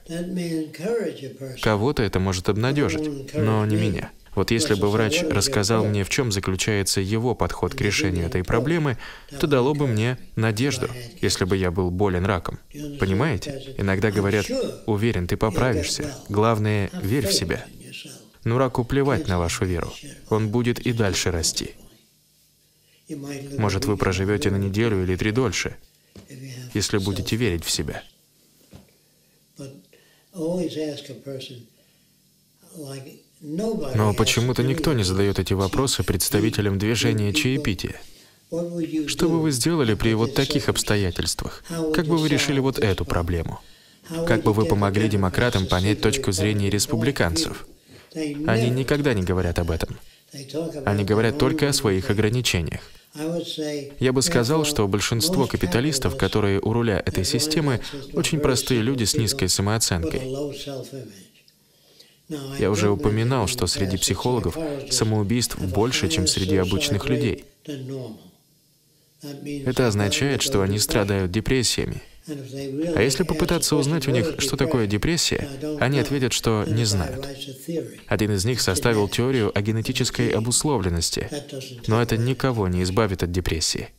кого-то 1.62 2.04
это 2.04 2.20
может 2.20 2.50
обнадежить, 2.50 3.34
но 3.34 3.66
не 3.66 3.78
меня. 3.78 4.10
Вот 4.36 4.52
если 4.52 4.74
бы 4.74 4.90
врач 4.90 5.24
рассказал 5.24 5.86
мне, 5.86 6.04
в 6.04 6.10
чем 6.10 6.34
заключается 6.34 7.00
его 7.00 7.36
подход 7.36 7.74
к 7.74 7.80
решению 7.80 8.26
этой 8.26 8.44
проблемы, 8.44 8.98
то 9.40 9.48
дало 9.48 9.74
бы 9.74 9.88
мне 9.88 10.18
надежду, 10.36 10.90
если 11.22 11.46
бы 11.46 11.56
я 11.56 11.72
был 11.72 11.90
болен 11.90 12.26
раком. 12.26 12.60
Понимаете? 13.00 13.76
Иногда 13.78 14.12
говорят, 14.12 14.46
уверен, 14.88 15.28
ты 15.28 15.38
поправишься. 15.38 16.14
Главное, 16.28 16.90
верь 17.02 17.28
в 17.28 17.34
себя. 17.34 17.64
Но 18.44 18.58
раку 18.58 18.84
плевать 18.84 19.30
на 19.30 19.40
вашу 19.40 19.64
веру. 19.64 19.94
Он 20.30 20.50
будет 20.50 20.80
и 20.80 20.92
дальше 20.92 21.32
расти. 21.32 21.76
Может, 23.10 23.86
вы 23.86 23.98
проживете 23.98 24.52
на 24.52 24.58
неделю 24.58 25.04
или 25.04 25.16
три 25.16 25.32
дольше, 25.32 25.78
если 26.74 26.98
будете 26.98 27.36
верить 27.36 27.64
в 27.64 27.72
себя. 27.72 28.04
Но 33.42 34.14
почему-то 34.14 34.64
никто 34.64 34.94
не 34.94 35.04
задает 35.04 35.40
эти 35.40 35.54
вопросы 35.54 36.04
представителям 36.04 36.78
движения 36.78 37.34
чаепития. 37.34 38.02
Что 39.08 39.30
бы 39.30 39.42
вы 39.42 39.52
сделали 39.52 39.94
при 39.94 40.14
вот 40.14 40.34
таких 40.34 40.70
обстоятельствах? 40.70 41.64
Как 41.94 42.06
бы 42.06 42.18
вы 42.18 42.30
решили 42.30 42.60
вот 42.60 42.80
эту 42.80 43.06
проблему? 43.06 43.60
Как 44.26 44.44
бы 44.44 44.54
вы 44.54 44.66
помогли 44.66 45.10
демократам 45.10 45.68
понять 45.68 46.02
точку 46.02 46.32
зрения 46.32 46.70
республиканцев? 46.70 47.68
Они 48.14 48.70
никогда 48.70 49.14
не 49.14 49.24
говорят 49.24 49.60
об 49.60 49.72
этом. 49.72 49.98
Они 50.86 51.04
говорят 51.04 51.38
только 51.38 51.70
о 51.70 51.74
своих 51.74 52.10
ограничениях. 52.10 52.82
Я 54.00 54.14
бы 54.14 54.22
сказал, 54.22 54.66
что 54.66 54.88
большинство 54.88 55.48
капиталистов, 55.48 56.18
которые 56.18 56.60
у 56.60 56.74
руля 56.74 57.02
этой 57.06 57.26
системы, 57.26 57.82
очень 58.14 58.40
простые 58.40 58.82
люди 58.82 59.06
с 59.06 59.16
низкой 59.16 59.50
самооценкой. 59.50 60.22
Я 62.60 62.72
уже 62.72 62.90
упоминал, 62.90 63.48
что 63.48 63.68
среди 63.68 63.98
психологов 63.98 64.58
самоубийств 64.92 65.58
больше, 65.58 66.10
чем 66.10 66.28
среди 66.28 66.58
обычных 66.58 67.08
людей. 67.08 67.46
Это 69.66 69.88
означает, 69.88 70.42
что 70.42 70.62
они 70.62 70.78
страдают 70.78 71.32
депрессиями. 71.32 72.02
А 72.28 73.02
если 73.02 73.24
попытаться 73.24 73.76
узнать 73.76 74.08
у 74.08 74.12
них, 74.12 74.36
что 74.40 74.58
такое 74.58 74.86
депрессия, 74.86 75.48
они 75.80 76.00
ответят, 76.00 76.34
что 76.34 76.66
не 76.68 76.84
знают. 76.84 77.26
Один 78.08 78.32
из 78.32 78.44
них 78.44 78.60
составил 78.62 79.08
теорию 79.08 79.58
о 79.58 79.62
генетической 79.62 80.30
обусловленности, 80.30 81.30
но 81.88 82.02
это 82.02 82.18
никого 82.18 82.68
не 82.68 82.84
избавит 82.84 83.24
от 83.24 83.32
депрессии. 83.32 83.90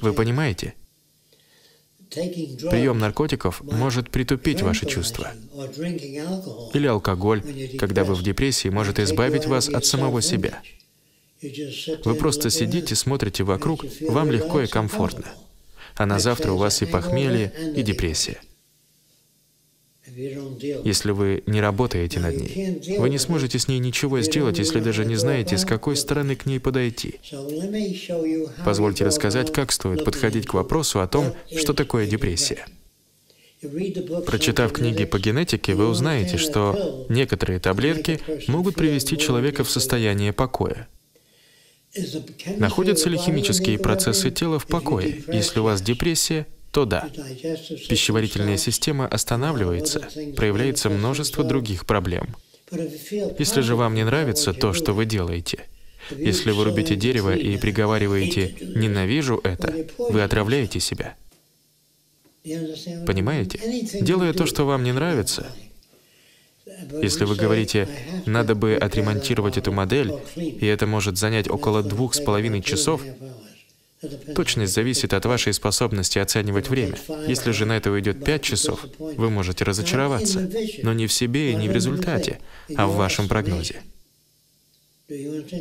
Вы 0.00 0.12
понимаете? 0.12 0.74
Прием 2.10 2.98
наркотиков 2.98 3.60
может 3.60 4.10
притупить 4.10 4.62
ваши 4.62 4.86
чувства. 4.86 5.32
Или 6.72 6.86
алкоголь, 6.86 7.42
когда 7.78 8.04
вы 8.04 8.14
в 8.14 8.22
депрессии, 8.22 8.68
может 8.68 8.98
избавить 8.98 9.46
вас 9.46 9.68
от 9.68 9.84
самого 9.84 10.22
себя. 10.22 10.62
Вы 12.04 12.14
просто 12.14 12.50
сидите, 12.50 12.94
смотрите 12.94 13.42
вокруг, 13.44 13.84
вам 14.08 14.30
легко 14.30 14.60
и 14.62 14.66
комфортно 14.66 15.26
а 15.98 16.06
на 16.06 16.18
завтра 16.18 16.52
у 16.52 16.56
вас 16.56 16.80
и 16.80 16.86
похмелье, 16.86 17.52
и 17.76 17.82
депрессия. 17.82 18.40
Если 20.84 21.10
вы 21.10 21.42
не 21.46 21.60
работаете 21.60 22.18
над 22.18 22.36
ней, 22.36 22.80
вы 22.98 23.10
не 23.10 23.18
сможете 23.18 23.58
с 23.58 23.68
ней 23.68 23.78
ничего 23.78 24.20
сделать, 24.20 24.58
если 24.58 24.80
даже 24.80 25.04
не 25.04 25.16
знаете, 25.16 25.58
с 25.58 25.64
какой 25.64 25.96
стороны 25.96 26.34
к 26.34 26.46
ней 26.46 26.58
подойти. 26.58 27.20
Позвольте 28.64 29.04
рассказать, 29.04 29.52
как 29.52 29.70
стоит 29.70 30.04
подходить 30.04 30.46
к 30.46 30.54
вопросу 30.54 31.00
о 31.00 31.06
том, 31.06 31.34
что 31.54 31.74
такое 31.74 32.06
депрессия. 32.06 32.64
Прочитав 34.26 34.72
книги 34.72 35.04
по 35.04 35.18
генетике, 35.18 35.74
вы 35.74 35.88
узнаете, 35.88 36.36
что 36.36 37.06
некоторые 37.08 37.58
таблетки 37.58 38.20
могут 38.46 38.76
привести 38.76 39.18
человека 39.18 39.64
в 39.64 39.70
состояние 39.70 40.32
покоя. 40.32 40.88
Находятся 42.58 43.08
ли 43.08 43.16
химические 43.16 43.78
процессы 43.78 44.30
тела 44.30 44.58
в 44.58 44.66
покое? 44.66 45.22
Если 45.32 45.60
у 45.60 45.64
вас 45.64 45.80
депрессия, 45.82 46.46
то 46.70 46.84
да. 46.84 47.08
Пищеварительная 47.88 48.56
система 48.56 49.06
останавливается, 49.06 50.08
проявляется 50.36 50.90
множество 50.90 51.44
других 51.44 51.86
проблем. 51.86 52.36
Если 52.70 53.62
же 53.62 53.74
вам 53.74 53.94
не 53.94 54.04
нравится 54.04 54.52
то, 54.52 54.72
что 54.72 54.92
вы 54.92 55.06
делаете, 55.06 55.64
если 56.16 56.50
вы 56.50 56.64
рубите 56.64 56.96
дерево 56.96 57.34
и 57.34 57.56
приговариваете 57.56 58.54
«ненавижу 58.60 59.40
это», 59.42 59.86
вы 59.98 60.22
отравляете 60.22 60.80
себя. 60.80 61.16
Понимаете? 63.06 63.58
Делая 64.00 64.32
то, 64.32 64.46
что 64.46 64.64
вам 64.64 64.84
не 64.84 64.92
нравится, 64.92 65.46
если 67.02 67.24
вы 67.24 67.34
говорите, 67.36 67.88
надо 68.26 68.54
бы 68.54 68.74
отремонтировать 68.74 69.58
эту 69.58 69.72
модель, 69.72 70.12
и 70.36 70.66
это 70.66 70.86
может 70.86 71.18
занять 71.18 71.48
около 71.48 71.82
двух 71.82 72.14
с 72.14 72.20
половиной 72.20 72.62
часов, 72.62 73.02
Точность 74.34 74.74
зависит 74.74 75.12
от 75.12 75.24
вашей 75.26 75.52
способности 75.52 76.20
оценивать 76.20 76.68
время. 76.68 76.94
Если 77.26 77.50
же 77.50 77.66
на 77.66 77.76
это 77.76 77.90
уйдет 77.90 78.24
5 78.24 78.42
часов, 78.42 78.86
вы 78.98 79.28
можете 79.28 79.64
разочароваться, 79.64 80.48
но 80.82 80.92
не 80.92 81.08
в 81.08 81.12
себе 81.12 81.50
и 81.50 81.56
не 81.56 81.68
в 81.68 81.72
результате, 81.72 82.38
а 82.76 82.86
в 82.86 82.94
вашем 82.94 83.26
прогнозе. 83.26 83.82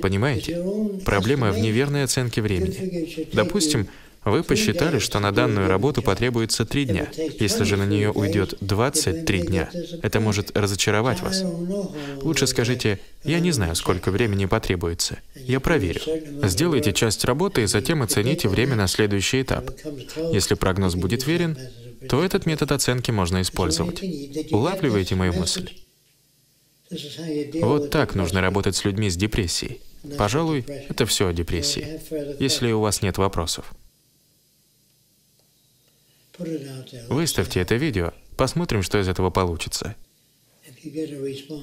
Понимаете? 0.01 0.63
Проблема 1.03 1.51
в 1.51 1.57
неверной 1.57 2.03
оценке 2.03 2.41
времени. 2.41 3.27
Допустим, 3.33 3.87
вы 4.31 4.43
посчитали, 4.43 4.99
что 4.99 5.19
на 5.19 5.31
данную 5.31 5.67
работу 5.67 6.01
потребуется 6.01 6.65
три 6.65 6.85
дня. 6.85 7.07
Если 7.39 7.63
же 7.63 7.77
на 7.77 7.85
нее 7.85 8.11
уйдет 8.11 8.55
23 8.61 9.41
дня, 9.41 9.69
это 10.01 10.19
может 10.19 10.57
разочаровать 10.57 11.21
вас. 11.21 11.43
Лучше 12.21 12.47
скажите, 12.47 12.99
я 13.23 13.39
не 13.39 13.51
знаю, 13.51 13.75
сколько 13.75 14.11
времени 14.11 14.45
потребуется. 14.45 15.17
Я 15.35 15.59
проверю. 15.59 16.01
Сделайте 16.43 16.93
часть 16.93 17.25
работы 17.25 17.63
и 17.63 17.67
затем 17.67 18.01
оцените 18.01 18.49
время 18.49 18.75
на 18.75 18.87
следующий 18.87 19.41
этап. 19.41 19.71
Если 20.33 20.55
прогноз 20.55 20.95
будет 20.95 21.27
верен, 21.27 21.57
то 22.09 22.23
этот 22.23 22.45
метод 22.45 22.71
оценки 22.71 23.11
можно 23.11 23.41
использовать. 23.41 24.01
Улавливаете 24.51 25.15
мою 25.15 25.33
мысль? 25.33 25.69
Вот 27.61 27.89
так 27.89 28.15
нужно 28.15 28.41
работать 28.41 28.75
с 28.75 28.85
людьми 28.85 29.09
с 29.09 29.15
депрессией. 29.15 29.81
Пожалуй, 30.17 30.65
это 30.89 31.05
все 31.05 31.27
о 31.27 31.33
депрессии, 31.33 31.99
если 32.39 32.71
у 32.71 32.79
вас 32.79 33.01
нет 33.01 33.17
вопросов. 33.17 33.73
Выставьте 37.09 37.59
это 37.61 37.75
видео, 37.75 38.13
посмотрим, 38.35 38.83
что 38.83 38.99
из 38.99 39.07
этого 39.07 39.29
получится. 39.29 39.95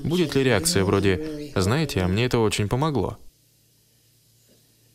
Будет 0.04 0.34
ли 0.34 0.42
реакция 0.42 0.84
вроде 0.84 1.52
«Знаете, 1.54 2.00
а 2.00 2.08
мне 2.08 2.26
это 2.26 2.38
очень 2.38 2.68
помогло»? 2.68 3.18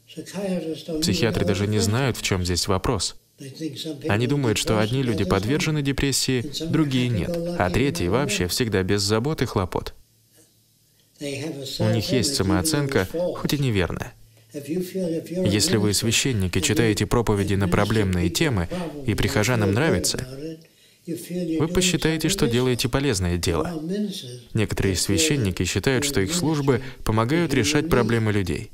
Психиатры 0.08 1.46
даже 1.46 1.68
не 1.68 1.80
знают, 1.80 2.18
в 2.18 2.22
чем 2.22 2.44
здесь 2.44 2.68
вопрос. 2.68 3.16
Они 4.08 4.28
думают, 4.28 4.58
что 4.58 4.80
одни 4.80 5.02
люди 5.02 5.24
подвержены 5.24 5.82
депрессии, 5.82 6.44
другие 6.70 7.08
нет, 7.08 7.30
а 7.58 7.70
третьи 7.70 8.08
вообще 8.08 8.48
всегда 8.48 8.84
без 8.84 9.02
забот 9.02 9.42
и 9.42 9.46
хлопот. 9.46 9.94
У 11.22 11.90
них 11.90 12.12
есть 12.12 12.36
самооценка, 12.36 13.08
хоть 13.38 13.54
и 13.54 13.60
неверная. 13.60 14.14
Если 14.52 15.78
вы 15.78 15.94
священник 15.94 16.58
и 16.58 16.62
читаете 16.62 17.06
проповеди 17.06 17.54
на 17.54 17.68
проблемные 17.68 18.30
темы, 18.30 18.68
и 19.06 19.14
прихожанам 19.14 19.74
нравится, 19.74 20.28
вы 21.06 21.68
посчитаете, 21.68 22.30
что 22.30 22.48
делаете 22.48 22.90
полезное 22.90 23.38
дело. 23.38 23.82
Некоторые 24.54 24.96
священники 24.96 25.64
считают, 25.66 26.04
что 26.04 26.22
их 26.22 26.34
службы 26.34 26.82
помогают 27.04 27.54
решать 27.54 27.90
проблемы 27.90 28.32
людей. 28.32 28.72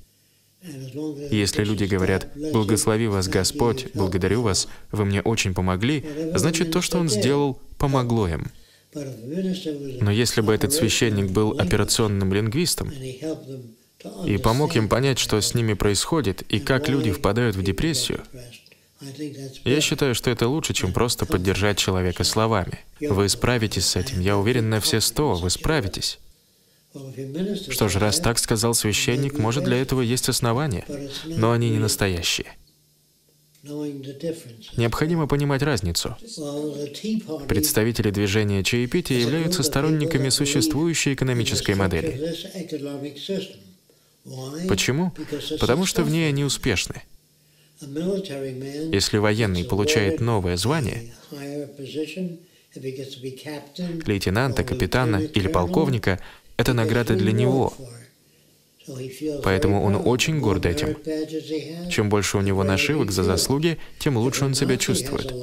Если 1.29 1.63
люди 1.63 1.83
говорят 1.83 2.27
«Благослови 2.53 3.07
вас 3.07 3.27
Господь, 3.27 3.87
благодарю 3.93 4.41
вас, 4.41 4.67
вы 4.91 5.05
мне 5.05 5.21
очень 5.21 5.53
помогли», 5.53 6.03
значит, 6.35 6.71
то, 6.71 6.81
что 6.81 6.97
Он 6.99 7.09
сделал, 7.09 7.59
помогло 7.77 8.27
им. 8.27 8.47
Но 10.01 10.09
если 10.09 10.39
бы 10.41 10.53
этот 10.53 10.71
священник 10.73 11.29
был 11.29 11.51
операционным 11.59 12.33
лингвистом 12.33 12.91
и 14.25 14.37
помог 14.37 14.75
им 14.75 14.87
понять, 14.87 15.19
что 15.19 15.39
с 15.39 15.53
ними 15.53 15.73
происходит 15.73 16.41
и 16.43 16.59
как 16.59 16.89
люди 16.89 17.11
впадают 17.11 17.55
в 17.55 17.63
депрессию, 17.63 18.23
я 19.65 19.81
считаю, 19.81 20.15
что 20.15 20.29
это 20.29 20.47
лучше, 20.47 20.73
чем 20.73 20.93
просто 20.93 21.25
поддержать 21.25 21.77
человека 21.77 22.23
словами. 22.23 22.79
Вы 22.99 23.29
справитесь 23.29 23.85
с 23.85 23.95
этим, 23.95 24.19
я 24.21 24.37
уверен 24.37 24.69
на 24.69 24.79
все 24.79 25.01
сто, 25.01 25.33
вы 25.33 25.49
справитесь. 25.49 26.19
Что 27.69 27.89
ж, 27.89 27.97
раз 27.97 28.19
так 28.19 28.39
сказал 28.39 28.73
священник, 28.73 29.37
может, 29.37 29.65
для 29.65 29.77
этого 29.77 30.01
есть 30.01 30.29
основания, 30.29 30.85
но 31.25 31.51
они 31.51 31.69
не 31.69 31.79
настоящие. 31.79 32.47
Необходимо 34.77 35.27
понимать 35.27 35.61
разницу. 35.63 36.15
Представители 37.47 38.11
движения 38.11 38.63
чаепития 38.63 39.19
являются 39.19 39.63
сторонниками 39.63 40.29
существующей 40.29 41.15
экономической 41.15 41.73
модели. 41.73 42.35
Почему? 44.67 45.13
Потому 45.59 45.85
что 45.85 46.03
в 46.03 46.09
ней 46.09 46.29
они 46.29 46.43
успешны. 46.43 47.03
Если 47.81 49.17
военный 49.17 49.63
получает 49.63 50.19
новое 50.21 50.57
звание, 50.57 51.13
лейтенанта, 54.05 54.63
капитана 54.63 55.17
или 55.17 55.47
полковника, 55.47 56.19
это 56.57 56.73
награда 56.73 57.15
для 57.15 57.31
него. 57.31 57.73
Поэтому 59.43 59.83
он 59.83 59.95
очень 59.95 60.39
горд 60.39 60.65
этим. 60.65 60.95
Чем 61.89 62.09
больше 62.09 62.37
у 62.37 62.41
него 62.41 62.63
нашивок 62.63 63.11
за 63.11 63.23
заслуги, 63.23 63.77
тем 63.99 64.17
лучше 64.17 64.45
он 64.45 64.53
себя 64.53 64.77
чувствует. 64.77 65.33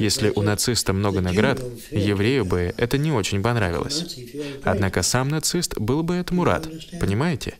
Если 0.00 0.32
у 0.34 0.42
нациста 0.42 0.92
много 0.92 1.20
наград, 1.20 1.62
еврею 1.90 2.44
бы 2.44 2.74
это 2.76 2.98
не 2.98 3.12
очень 3.12 3.42
понравилось. 3.42 4.18
Однако 4.64 5.02
сам 5.02 5.28
нацист 5.28 5.78
был 5.78 6.02
бы 6.02 6.16
этому 6.16 6.44
рад, 6.44 6.68
понимаете? 7.00 7.54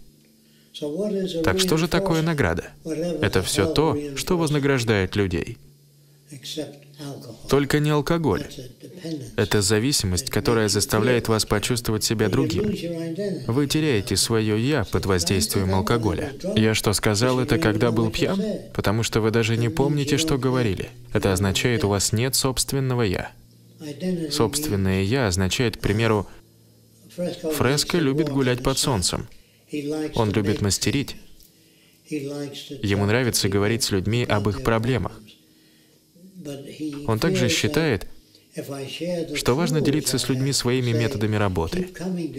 Так 1.45 1.61
что 1.61 1.77
же 1.77 1.89
такое 1.89 2.23
награда? 2.23 2.65
Это 2.85 3.43
все 3.43 3.73
то, 3.73 3.97
что 4.17 4.37
вознаграждает 4.37 5.17
людей. 5.17 5.59
Только 7.49 7.79
не 7.79 7.91
алкоголь. 7.91 8.45
Это 9.37 9.63
зависимость, 9.63 10.31
которая 10.31 10.69
заставляет 10.69 11.29
вас 11.29 11.45
почувствовать 11.45 12.05
себя 12.05 12.29
другим. 12.29 12.75
Вы 13.47 13.67
теряете 13.67 14.17
свое 14.17 14.59
«я» 14.59 14.85
под 14.85 15.07
воздействием 15.07 15.75
алкоголя. 15.75 16.33
Я 16.57 16.75
что 16.75 16.93
сказал 16.93 17.39
это, 17.39 17.59
когда 17.59 17.91
был 17.91 18.11
пьян? 18.11 18.41
Потому 18.73 19.03
что 19.03 19.21
вы 19.21 19.31
даже 19.31 19.57
не 19.57 19.69
помните, 19.69 20.17
что 20.17 20.39
говорили. 20.39 20.91
Это 21.13 21.33
означает, 21.33 21.85
у 21.85 21.89
вас 21.89 22.13
нет 22.13 22.35
собственного 22.35 23.03
«я». 23.03 23.31
Собственное 24.31 25.03
«я» 25.03 25.27
означает, 25.29 25.77
к 25.77 25.81
примеру, 25.81 26.27
Фреско 27.17 27.99
любит 27.99 28.29
гулять 28.29 28.63
под 28.63 28.79
солнцем. 28.79 29.29
Он 30.15 30.31
любит 30.33 30.61
мастерить. 30.61 31.17
Ему 32.09 33.07
нравится 33.07 33.49
говорить 33.49 33.83
с 33.83 33.91
людьми 33.91 34.25
об 34.25 34.49
их 34.49 34.63
проблемах. 34.63 35.21
Он 37.07 37.19
также 37.19 37.49
считает, 37.49 38.07
что 39.35 39.55
важно 39.55 39.81
делиться 39.81 40.19
с 40.19 40.29
людьми 40.29 40.53
своими 40.53 40.93
методами 40.93 41.37
работы. 41.37 41.89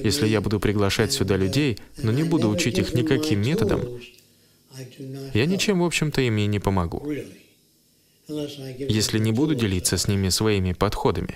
Если 0.03 0.27
я 0.27 0.39
буду 0.41 0.59
приглашать 0.59 1.11
сюда 1.11 1.35
людей, 1.35 1.77
но 1.97 2.11
не 2.11 2.23
буду 2.23 2.49
учить 2.49 2.77
их 2.77 2.93
никаким 2.93 3.41
методам, 3.41 3.99
я 5.33 5.45
ничем, 5.45 5.79
в 5.79 5.85
общем-то, 5.85 6.21
им 6.21 6.37
и 6.37 6.45
не 6.45 6.59
помогу. 6.59 7.05
Если 8.27 9.19
не 9.19 9.31
буду 9.31 9.55
делиться 9.55 9.97
с 9.97 10.07
ними 10.07 10.29
своими 10.29 10.73
подходами, 10.73 11.35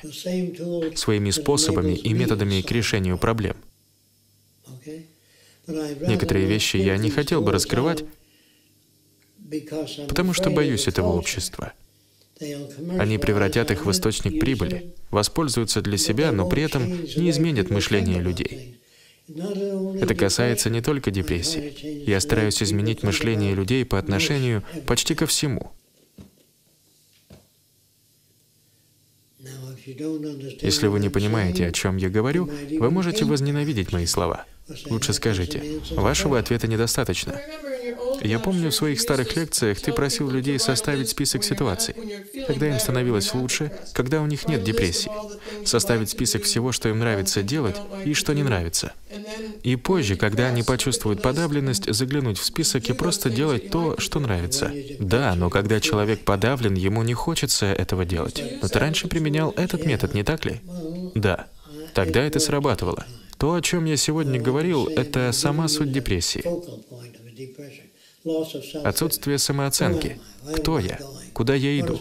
своими 0.95 1.29
способами 1.29 1.93
и 1.93 2.13
методами 2.13 2.61
к 2.61 2.71
решению 2.71 3.17
проблем. 3.17 3.57
Некоторые 5.69 6.45
вещи 6.45 6.77
я 6.77 6.97
не 6.97 7.09
хотел 7.09 7.41
бы 7.41 7.51
раскрывать, 7.51 8.03
потому 10.07 10.33
что 10.33 10.49
боюсь 10.49 10.87
этого 10.87 11.09
общества. 11.09 11.73
Они 12.97 13.17
превратят 13.17 13.71
их 13.71 13.85
в 13.85 13.91
источник 13.91 14.39
прибыли, 14.39 14.93
воспользуются 15.11 15.81
для 15.81 15.97
себя, 15.97 16.31
но 16.31 16.47
при 16.47 16.63
этом 16.63 16.87
не 16.87 17.29
изменят 17.29 17.69
мышление 17.69 18.21
людей. 18.21 18.79
Это 19.27 20.15
касается 20.15 20.69
не 20.69 20.81
только 20.81 21.11
депрессии. 21.11 21.73
Я 22.09 22.19
стараюсь 22.19 22.63
изменить 22.63 23.03
мышление 23.03 23.53
людей 23.53 23.85
по 23.85 23.99
отношению 23.99 24.63
почти 24.87 25.13
ко 25.15 25.27
всему. 25.27 25.71
Если 30.61 30.87
вы 30.87 30.99
не 30.99 31.09
понимаете, 31.09 31.67
о 31.67 31.71
чем 31.71 31.97
я 31.97 32.09
говорю, 32.09 32.49
вы 32.79 32.91
можете 32.91 33.25
возненавидеть 33.25 33.91
мои 33.91 34.05
слова. 34.05 34.45
Лучше 34.89 35.13
скажите, 35.13 35.81
вашего 35.91 36.37
ответа 36.37 36.67
недостаточно. 36.67 37.39
Я 38.21 38.39
помню, 38.39 38.69
в 38.69 38.75
своих 38.75 39.01
старых 39.01 39.35
лекциях 39.35 39.79
ты 39.79 39.93
просил 39.93 40.29
людей 40.29 40.59
составить 40.59 41.09
список 41.09 41.43
ситуаций, 41.43 41.95
когда 42.47 42.67
им 42.67 42.79
становилось 42.79 43.33
лучше, 43.33 43.71
когда 43.93 44.21
у 44.21 44.25
них 44.25 44.47
нет 44.47 44.63
депрессии. 44.63 45.11
Составить 45.65 46.09
список 46.09 46.43
всего, 46.43 46.71
что 46.71 46.89
им 46.89 46.99
нравится 46.99 47.41
делать 47.43 47.77
и 48.05 48.13
что 48.13 48.33
не 48.33 48.43
нравится. 48.43 48.93
И 49.63 49.75
позже, 49.75 50.15
когда 50.15 50.47
они 50.47 50.63
почувствуют 50.63 51.21
подавленность, 51.21 51.93
заглянуть 51.93 52.37
в 52.37 52.43
список 52.43 52.89
и 52.89 52.93
просто 52.93 53.29
делать 53.29 53.69
то, 53.69 53.99
что 53.99 54.19
нравится. 54.19 54.71
Да, 54.99 55.35
но 55.35 55.49
когда 55.49 55.79
человек 55.79 56.21
подавлен, 56.21 56.75
ему 56.75 57.03
не 57.03 57.13
хочется 57.13 57.65
этого 57.65 58.05
делать. 58.05 58.43
Но 58.61 58.67
ты 58.67 58.79
раньше 58.79 59.07
применял 59.07 59.51
этот 59.57 59.85
метод, 59.85 60.13
не 60.13 60.23
так 60.23 60.45
ли? 60.45 60.61
Да. 61.15 61.47
Тогда 61.93 62.21
это 62.23 62.39
срабатывало. 62.39 63.05
То, 63.37 63.53
о 63.53 63.61
чем 63.61 63.85
я 63.85 63.97
сегодня 63.97 64.39
говорил, 64.39 64.87
это 64.87 65.31
сама 65.31 65.67
суть 65.67 65.91
депрессии. 65.91 66.43
Отсутствие 68.83 69.37
самооценки. 69.37 70.19
Кто 70.57 70.79
я? 70.79 70.99
Куда 71.33 71.55
я 71.55 71.79
иду? 71.79 71.99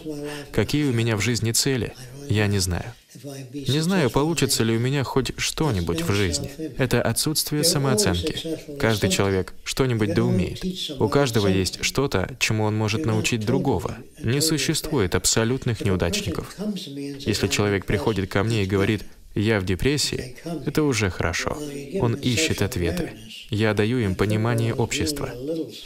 Какие 0.51 0.85
у 0.85 0.93
меня 0.93 1.15
в 1.15 1.21
жизни 1.21 1.51
цели? 1.51 1.93
Я 2.27 2.47
не 2.47 2.59
знаю. 2.59 2.93
Не 3.15 3.79
знаю, 3.79 4.09
получится 4.11 4.63
ли 4.63 4.75
у 4.75 4.79
меня 4.79 5.03
хоть 5.03 5.31
что-нибудь 5.37 6.01
в 6.01 6.13
жизни. 6.13 6.51
Это 6.77 7.01
отсутствие 7.01 7.63
самооценки. 7.63 8.77
Каждый 8.77 9.09
человек 9.09 9.53
что-нибудь 9.63 10.13
да 10.13 10.23
умеет. 10.23 10.63
У 10.99 11.09
каждого 11.09 11.47
есть 11.47 11.83
что-то, 11.83 12.35
чему 12.39 12.65
он 12.65 12.77
может 12.77 13.05
научить 13.05 13.45
другого. 13.45 13.97
Не 14.19 14.41
существует 14.41 15.15
абсолютных 15.15 15.81
неудачников. 15.81 16.55
Если 16.77 17.47
человек 17.47 17.85
приходит 17.85 18.29
ко 18.29 18.43
мне 18.43 18.63
и 18.63 18.67
говорит, 18.67 19.03
я 19.35 19.59
в 19.59 19.65
депрессии, 19.65 20.37
это 20.65 20.83
уже 20.83 21.09
хорошо. 21.09 21.57
Он 21.99 22.15
ищет 22.15 22.61
ответы. 22.61 23.13
Я 23.49 23.73
даю 23.73 23.99
им 23.99 24.15
понимание 24.15 24.73
общества. 24.73 25.29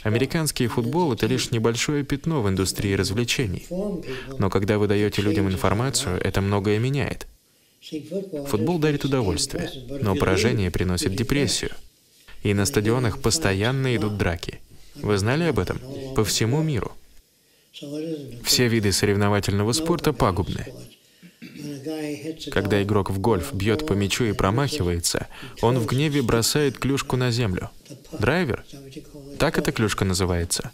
Американский 0.03 0.67
футбол— 0.67 1.13
это 1.13 1.27
лишь 1.27 1.51
небольшое 1.51 2.03
пятно 2.03 2.41
в 2.41 2.49
индустрии 2.49 2.93
развлечений. 2.93 3.65
Но 4.38 4.49
когда 4.49 4.77
вы 4.77 4.88
даете 4.88 5.21
людям 5.21 5.49
информацию, 5.49 6.19
это 6.21 6.41
многое 6.41 6.79
меняет. 6.79 7.27
Футбол 8.47 8.79
дарит 8.79 9.06
удовольствие, 9.06 9.69
но 10.01 10.15
поражение 10.15 10.71
приносит 10.71 11.15
депрессию. 11.15 11.71
И 12.43 12.53
на 12.53 12.65
стадионах 12.65 13.21
постоянно 13.21 13.95
идут 13.95 14.17
драки. 14.17 14.60
Вы 14.95 15.17
знали 15.17 15.43
об 15.45 15.60
этом? 15.60 15.79
По 16.15 16.23
всему 16.23 16.62
миру. 16.62 16.91
Все 18.43 18.67
виды 18.67 18.91
соревновательного 18.91 19.71
спорта 19.73 20.13
пагубны. 20.13 20.67
Когда 22.52 22.82
игрок 22.84 23.10
в 23.10 23.19
гольф 23.19 23.54
бьет 23.54 23.86
по 23.86 23.93
мячу 23.93 24.26
и 24.26 24.34
промахивается, 24.34 25.28
он 25.62 25.80
в 25.80 25.86
гневе 25.86 26.22
бросает 26.22 26.78
клюшку 26.78 27.17
на 27.17 27.32
землю. 27.32 27.69
Драйвер? 28.19 28.63
Так 29.39 29.58
эта 29.58 29.72
клюшка 29.72 30.06
называется. 30.06 30.72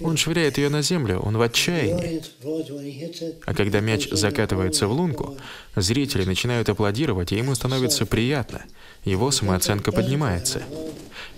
Он 0.00 0.16
швыряет 0.16 0.58
ее 0.58 0.68
на 0.68 0.82
землю, 0.82 1.18
он 1.18 1.36
в 1.36 1.42
отчаянии. 1.42 2.22
А 3.44 3.54
когда 3.54 3.80
мяч 3.80 4.08
закатывается 4.10 4.86
в 4.86 4.92
лунку, 4.92 5.36
зрители 5.76 6.24
начинают 6.24 6.68
аплодировать, 6.68 7.32
и 7.32 7.36
ему 7.36 7.54
становится 7.54 8.06
приятно. 8.06 8.62
Его 9.04 9.30
самооценка 9.30 9.92
поднимается. 9.92 10.62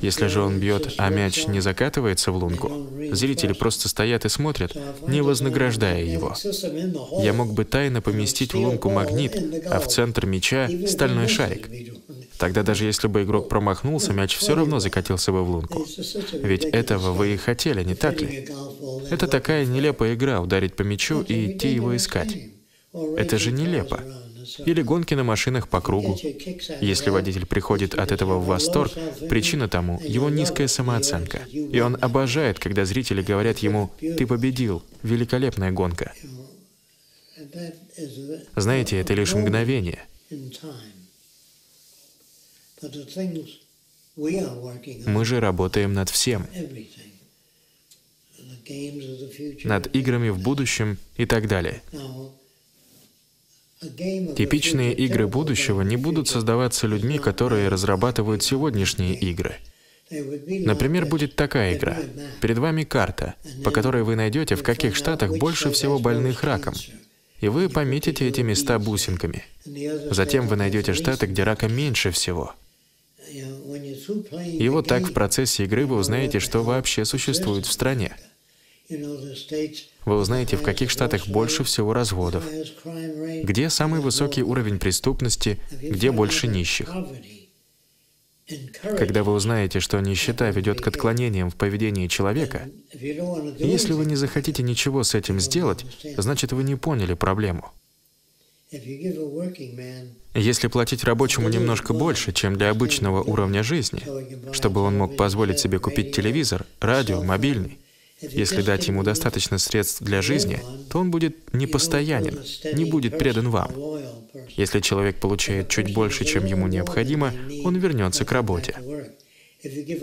Если 0.05 0.27
же 0.27 0.43
он 0.43 0.61
бьет, 0.61 0.95
а 0.99 1.09
мяч 1.09 1.47
не 1.47 1.61
закатывается 1.61 2.31
в 2.31 2.37
лунку, 2.37 2.71
зрители 3.12 3.55
просто 3.55 3.88
стоят 3.88 4.27
и 4.27 4.29
смотрят, 4.29 4.77
не 5.09 5.23
вознаграждая 5.23 6.05
его. 6.05 6.35
Я 7.23 7.33
мог 7.33 7.55
бы 7.55 7.64
тайно 7.64 8.03
поместить 8.03 8.53
в 8.53 8.59
лунку 8.59 8.90
магнит, 8.90 9.35
а 9.67 9.81
в 9.81 9.88
центр 9.88 10.27
мяча— 10.27 10.69
стальной 10.87 11.27
шарик. 11.29 11.71
Тогда 12.37 12.62
даже 12.62 12.85
если 12.85 13.09
бы 13.09 13.23
игрок 13.23 13.49
промахнулся, 13.49 14.12
мяч 14.12 14.37
все 14.37 14.55
равно 14.55 14.79
закатился 14.79 15.33
бы 15.33 15.43
в 15.43 15.49
лунку. 15.49 15.87
Ведь 16.33 16.67
этого 16.67 17.12
вы 17.12 17.35
и 17.35 17.37
хотели, 17.38 17.83
не 17.83 17.95
так 17.95 18.21
ли? 18.21 18.51
Это 19.11 19.27
такая 19.27 19.64
нелепая 19.64 20.14
игра— 20.14 20.40
ударить 20.43 20.77
по 20.77 20.83
мячу 20.83 21.23
и 21.23 21.53
идти 21.53 21.69
его 21.69 21.97
искать. 21.97 22.37
Это 22.93 23.38
же 23.38 23.53
нелепо. 23.53 24.01
Или 24.67 24.83
гонки 24.83 25.15
на 25.15 25.25
машинах 25.25 25.69
по 25.69 25.81
кругу. 25.81 26.19
Если 26.81 27.11
водитель 27.11 27.47
приходит 27.47 27.95
от 27.95 28.13
этого 28.13 28.39
в 28.39 28.47
восторг, 28.47 28.93
причина 29.29 29.69
тому— 29.69 30.01
его 30.05 30.31
низкая 30.31 30.69
самооценка. 30.69 31.39
И 31.51 31.81
он 31.81 31.97
обожает, 32.01 32.59
когда 32.59 32.85
зрители 32.85 33.23
говорят 33.23 33.59
ему 33.59 33.91
«ты 33.99 34.27
победил, 34.27 34.83
великолепная 35.03 35.71
гонка». 35.73 36.13
Знаете, 38.57 38.99
это 39.01 39.15
лишь 39.15 39.35
мгновение. 39.35 40.05
Мы 45.07 45.25
же 45.25 45.41
работаем 45.41 45.93
над 45.93 46.09
всем. 46.11 46.47
Над 49.65 49.95
играми 49.95 50.29
в 50.31 50.39
будущем 50.39 50.99
и 51.17 51.27
так 51.27 51.49
далее. 51.49 51.83
Типичные 54.37 54.94
игры 54.94 55.27
будущего 55.27 55.83
не 55.83 55.97
будут 55.97 56.29
создаваться 56.29 56.87
людьми, 56.87 57.18
которые 57.18 57.68
разрабатывают 57.68 58.42
сегодняшние 58.42 59.14
игры. 59.14 59.57
Например, 60.11 61.07
будет 61.07 61.35
такая 61.35 61.77
игра. 61.77 61.97
Перед 62.40 62.59
вами 62.59 62.85
карта, 62.85 63.35
по 63.64 63.70
которой 63.70 64.03
вы 64.03 64.16
найдете, 64.16 64.55
в 64.55 64.62
каких 64.62 64.97
штатах 64.97 65.37
больше 65.38 65.70
всего 65.70 65.99
больных 65.99 66.44
раком. 66.44 66.75
И 67.40 67.49
вы 67.49 67.68
пометите 67.68 68.29
эти 68.29 68.40
места 68.40 68.79
бусинками. 68.79 69.44
Затем 70.11 70.49
вы 70.49 70.57
найдете 70.57 70.94
штаты, 70.94 71.27
где 71.27 71.42
рака 71.42 71.68
меньше 71.68 72.11
всего. 72.11 72.55
И 73.31 74.68
вот 74.68 74.87
так 74.87 75.05
в 75.05 75.12
процессе 75.12 75.64
игры 75.64 75.87
вы 75.87 75.97
узнаете, 75.97 76.38
что 76.38 76.62
вообще 76.62 77.05
существует 77.05 77.66
в 77.66 77.73
стране. 77.73 78.16
Вы 80.05 80.17
узнаете, 80.17 80.57
в 80.57 80.62
каких 80.62 80.90
штатах 80.90 81.29
больше 81.29 81.64
всего 81.64 81.93
разводов, 81.93 82.45
где 83.43 83.71
самый 83.71 84.01
высокий 84.01 84.43
уровень 84.43 84.79
преступности, 84.79 85.59
где 85.71 86.11
больше 86.11 86.47
нищих. 86.47 86.90
Когда 88.83 89.23
вы 89.23 89.33
узнаете, 89.33 89.81
что 89.81 89.99
нищета 90.01 90.51
ведет 90.51 90.83
к 90.83 90.87
отклонениям 90.87 91.51
в 91.51 91.57
поведении 91.57 92.09
человека, 92.09 92.69
если 92.93 93.95
вы 93.95 94.05
не 94.05 94.17
захотите 94.17 94.62
ничего 94.62 95.03
с 95.03 95.14
этим 95.14 95.40
сделать, 95.40 95.87
значит 96.19 96.53
вы 96.53 96.62
не 96.62 96.77
поняли 96.77 97.14
проблему. 97.14 97.73
Если 100.35 100.69
платить 100.69 101.05
рабочему 101.05 101.49
немножко 101.49 101.95
больше, 101.95 102.33
чем 102.33 102.57
для 102.57 102.71
обычного 102.71 103.23
уровня 103.23 103.62
жизни, 103.62 104.03
чтобы 104.53 104.83
он 104.83 104.99
мог 104.99 105.17
позволить 105.17 105.61
себе 105.61 105.79
купить 105.79 106.14
телевизор, 106.14 106.67
радио, 106.81 107.23
мобильный, 107.23 107.79
если 108.31 108.63
дать 108.63 108.89
ему 108.89 109.03
достаточно 109.03 109.59
средств 109.59 110.03
для 110.03 110.23
жизни, 110.23 110.61
то 110.91 110.99
он 110.99 111.11
будет 111.11 111.53
непостоянен, 111.53 112.39
не 112.75 112.85
будет 112.85 113.19
предан 113.19 113.51
вам. 113.51 113.71
Если 114.57 114.81
человек 114.81 115.17
получает 115.21 115.69
чуть 115.69 115.95
больше, 115.95 116.25
чем 116.25 116.45
ему 116.45 116.67
необходимо, 116.67 117.33
он 117.65 117.77
вернется 117.77 118.25
к 118.25 118.33
работе. 118.33 118.77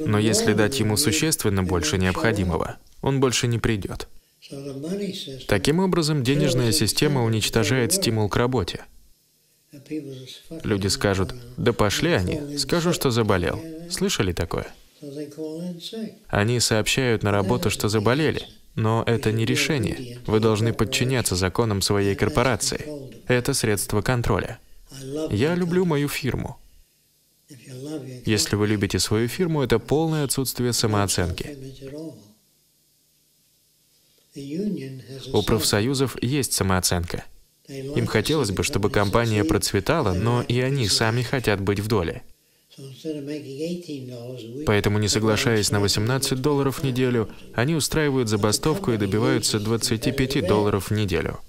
Но 0.06 0.20
если 0.20 0.54
дать 0.54 0.80
ему 0.80 0.98
существенно 0.98 1.64
больше 1.64 1.98
необходимого, 1.98 2.78
он 3.02 3.20
больше 3.20 3.48
не 3.48 3.60
придет. 3.60 4.08
Таким 5.48 5.80
образом, 5.80 6.24
денежная 6.24 6.72
система 6.72 7.24
уничтожает 7.24 7.94
стимул 7.94 8.28
к 8.28 8.36
работе. 8.36 8.82
Люди 10.64 10.88
скажут, 10.88 11.34
да 11.58 11.74
пошли 11.74 12.12
они, 12.12 12.58
скажу, 12.58 12.92
что 12.92 13.12
заболел. 13.12 13.62
Слышали 13.90 14.34
такое? 14.34 14.68
Они 16.28 16.60
сообщают 16.60 17.24
на 17.24 17.32
работу, 17.32 17.70
что 17.70 17.90
заболели, 17.90 18.48
но 18.76 19.04
это 19.06 19.32
не 19.32 19.46
решение. 19.46 20.20
Вы 20.26 20.40
должны 20.40 20.74
подчиняться 20.74 21.36
законам 21.36 21.82
своей 21.82 22.16
корпорации. 22.16 22.86
Это 23.28 23.54
средство 23.54 24.02
контроля. 24.02 24.60
Я 25.30 25.56
люблю 25.56 25.86
мою 25.86 26.08
фирму. 26.08 26.58
Если 28.26 28.56
вы 28.56 28.68
любите 28.68 29.00
свою 29.00 29.28
фирму, 29.28 29.62
это 29.62 29.80
полное 29.80 30.24
отсутствие 30.24 30.74
самооценки. 30.74 31.58
У 35.34 35.42
профсоюзов 35.44 36.22
есть 36.24 36.54
самооценка. 36.54 37.26
Им 37.68 38.06
хотелось 38.06 38.52
бы, 38.52 38.64
чтобы 38.64 38.90
компания 38.90 39.44
процветала, 39.44 40.14
но 40.14 40.42
и 40.42 40.60
они 40.62 40.88
сами 40.88 41.22
хотят 41.22 41.60
быть 41.62 41.80
в 41.80 41.88
доле. 41.88 42.24
Поэтому, 44.66 45.00
не 45.00 45.08
соглашаясь 45.08 45.72
на 45.72 45.80
18 45.80 46.42
долларов 46.42 46.80
в 46.80 46.84
неделю, 46.84 47.30
они 47.54 47.76
устраивают 47.76 48.30
забастовку 48.30 48.92
и 48.92 48.98
добиваются 48.98 49.60
25 49.60 50.48
долларов 50.48 50.90
в 50.90 50.94
неделю. 50.94 51.40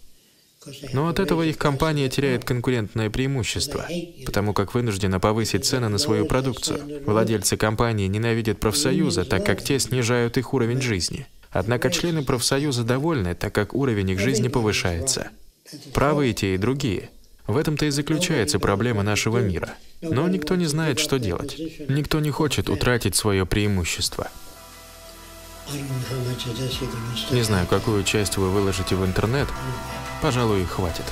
Но 0.93 1.09
от 1.09 1.19
этого 1.19 1.43
их 1.43 1.59
компания 1.59 2.09
теряет 2.09 2.45
конкурентное 2.45 3.11
преимущество, 3.11 3.87
потому 4.25 4.53
как 4.53 4.75
вынуждена 4.75 5.19
повысить 5.19 5.65
цены 5.65 5.89
на 5.89 5.99
свою 5.99 6.27
продукцию. 6.27 7.03
Владельцы 7.05 7.57
компании 7.57 8.07
ненавидят 8.07 8.61
профсоюза, 8.61 9.25
так 9.25 9.45
как 9.45 9.63
те 9.63 9.79
снижают 9.79 10.39
их 10.39 10.55
уровень 10.55 10.81
жизни. 10.81 11.27
Однако 11.51 11.91
члены 11.91 12.25
профсоюза 12.25 12.85
довольны, 12.85 13.35
так 13.35 13.55
как 13.55 13.75
уровень 13.75 14.11
их 14.11 14.21
жизни 14.21 14.49
повышается. 14.49 15.31
Правы 15.93 16.31
и 16.31 16.35
те, 16.35 16.55
и 16.55 16.59
другие. 16.59 17.11
В 17.53 17.59
этом-то 17.59 17.85
и 17.85 17.91
заключается 17.91 18.59
проблема 18.59 19.03
нашего 19.03 19.37
мира. 19.37 19.75
Но 20.01 20.27
никто 20.27 20.57
не 20.57 20.65
знает, 20.65 20.99
что 20.99 21.19
делать. 21.19 21.59
Никто 21.87 22.19
не 22.19 22.31
хочет 22.31 22.71
утратить 22.71 23.15
свое 23.15 23.45
преимущество. 23.45 24.31
Не 27.31 27.43
знаю, 27.43 27.67
какую 27.67 28.05
часть 28.05 28.38
вы 28.38 28.49
выложите 28.49 28.97
в 28.97 29.05
интернет. 29.05 29.49
Пожалуй, 30.23 30.65
хватит. 30.65 31.05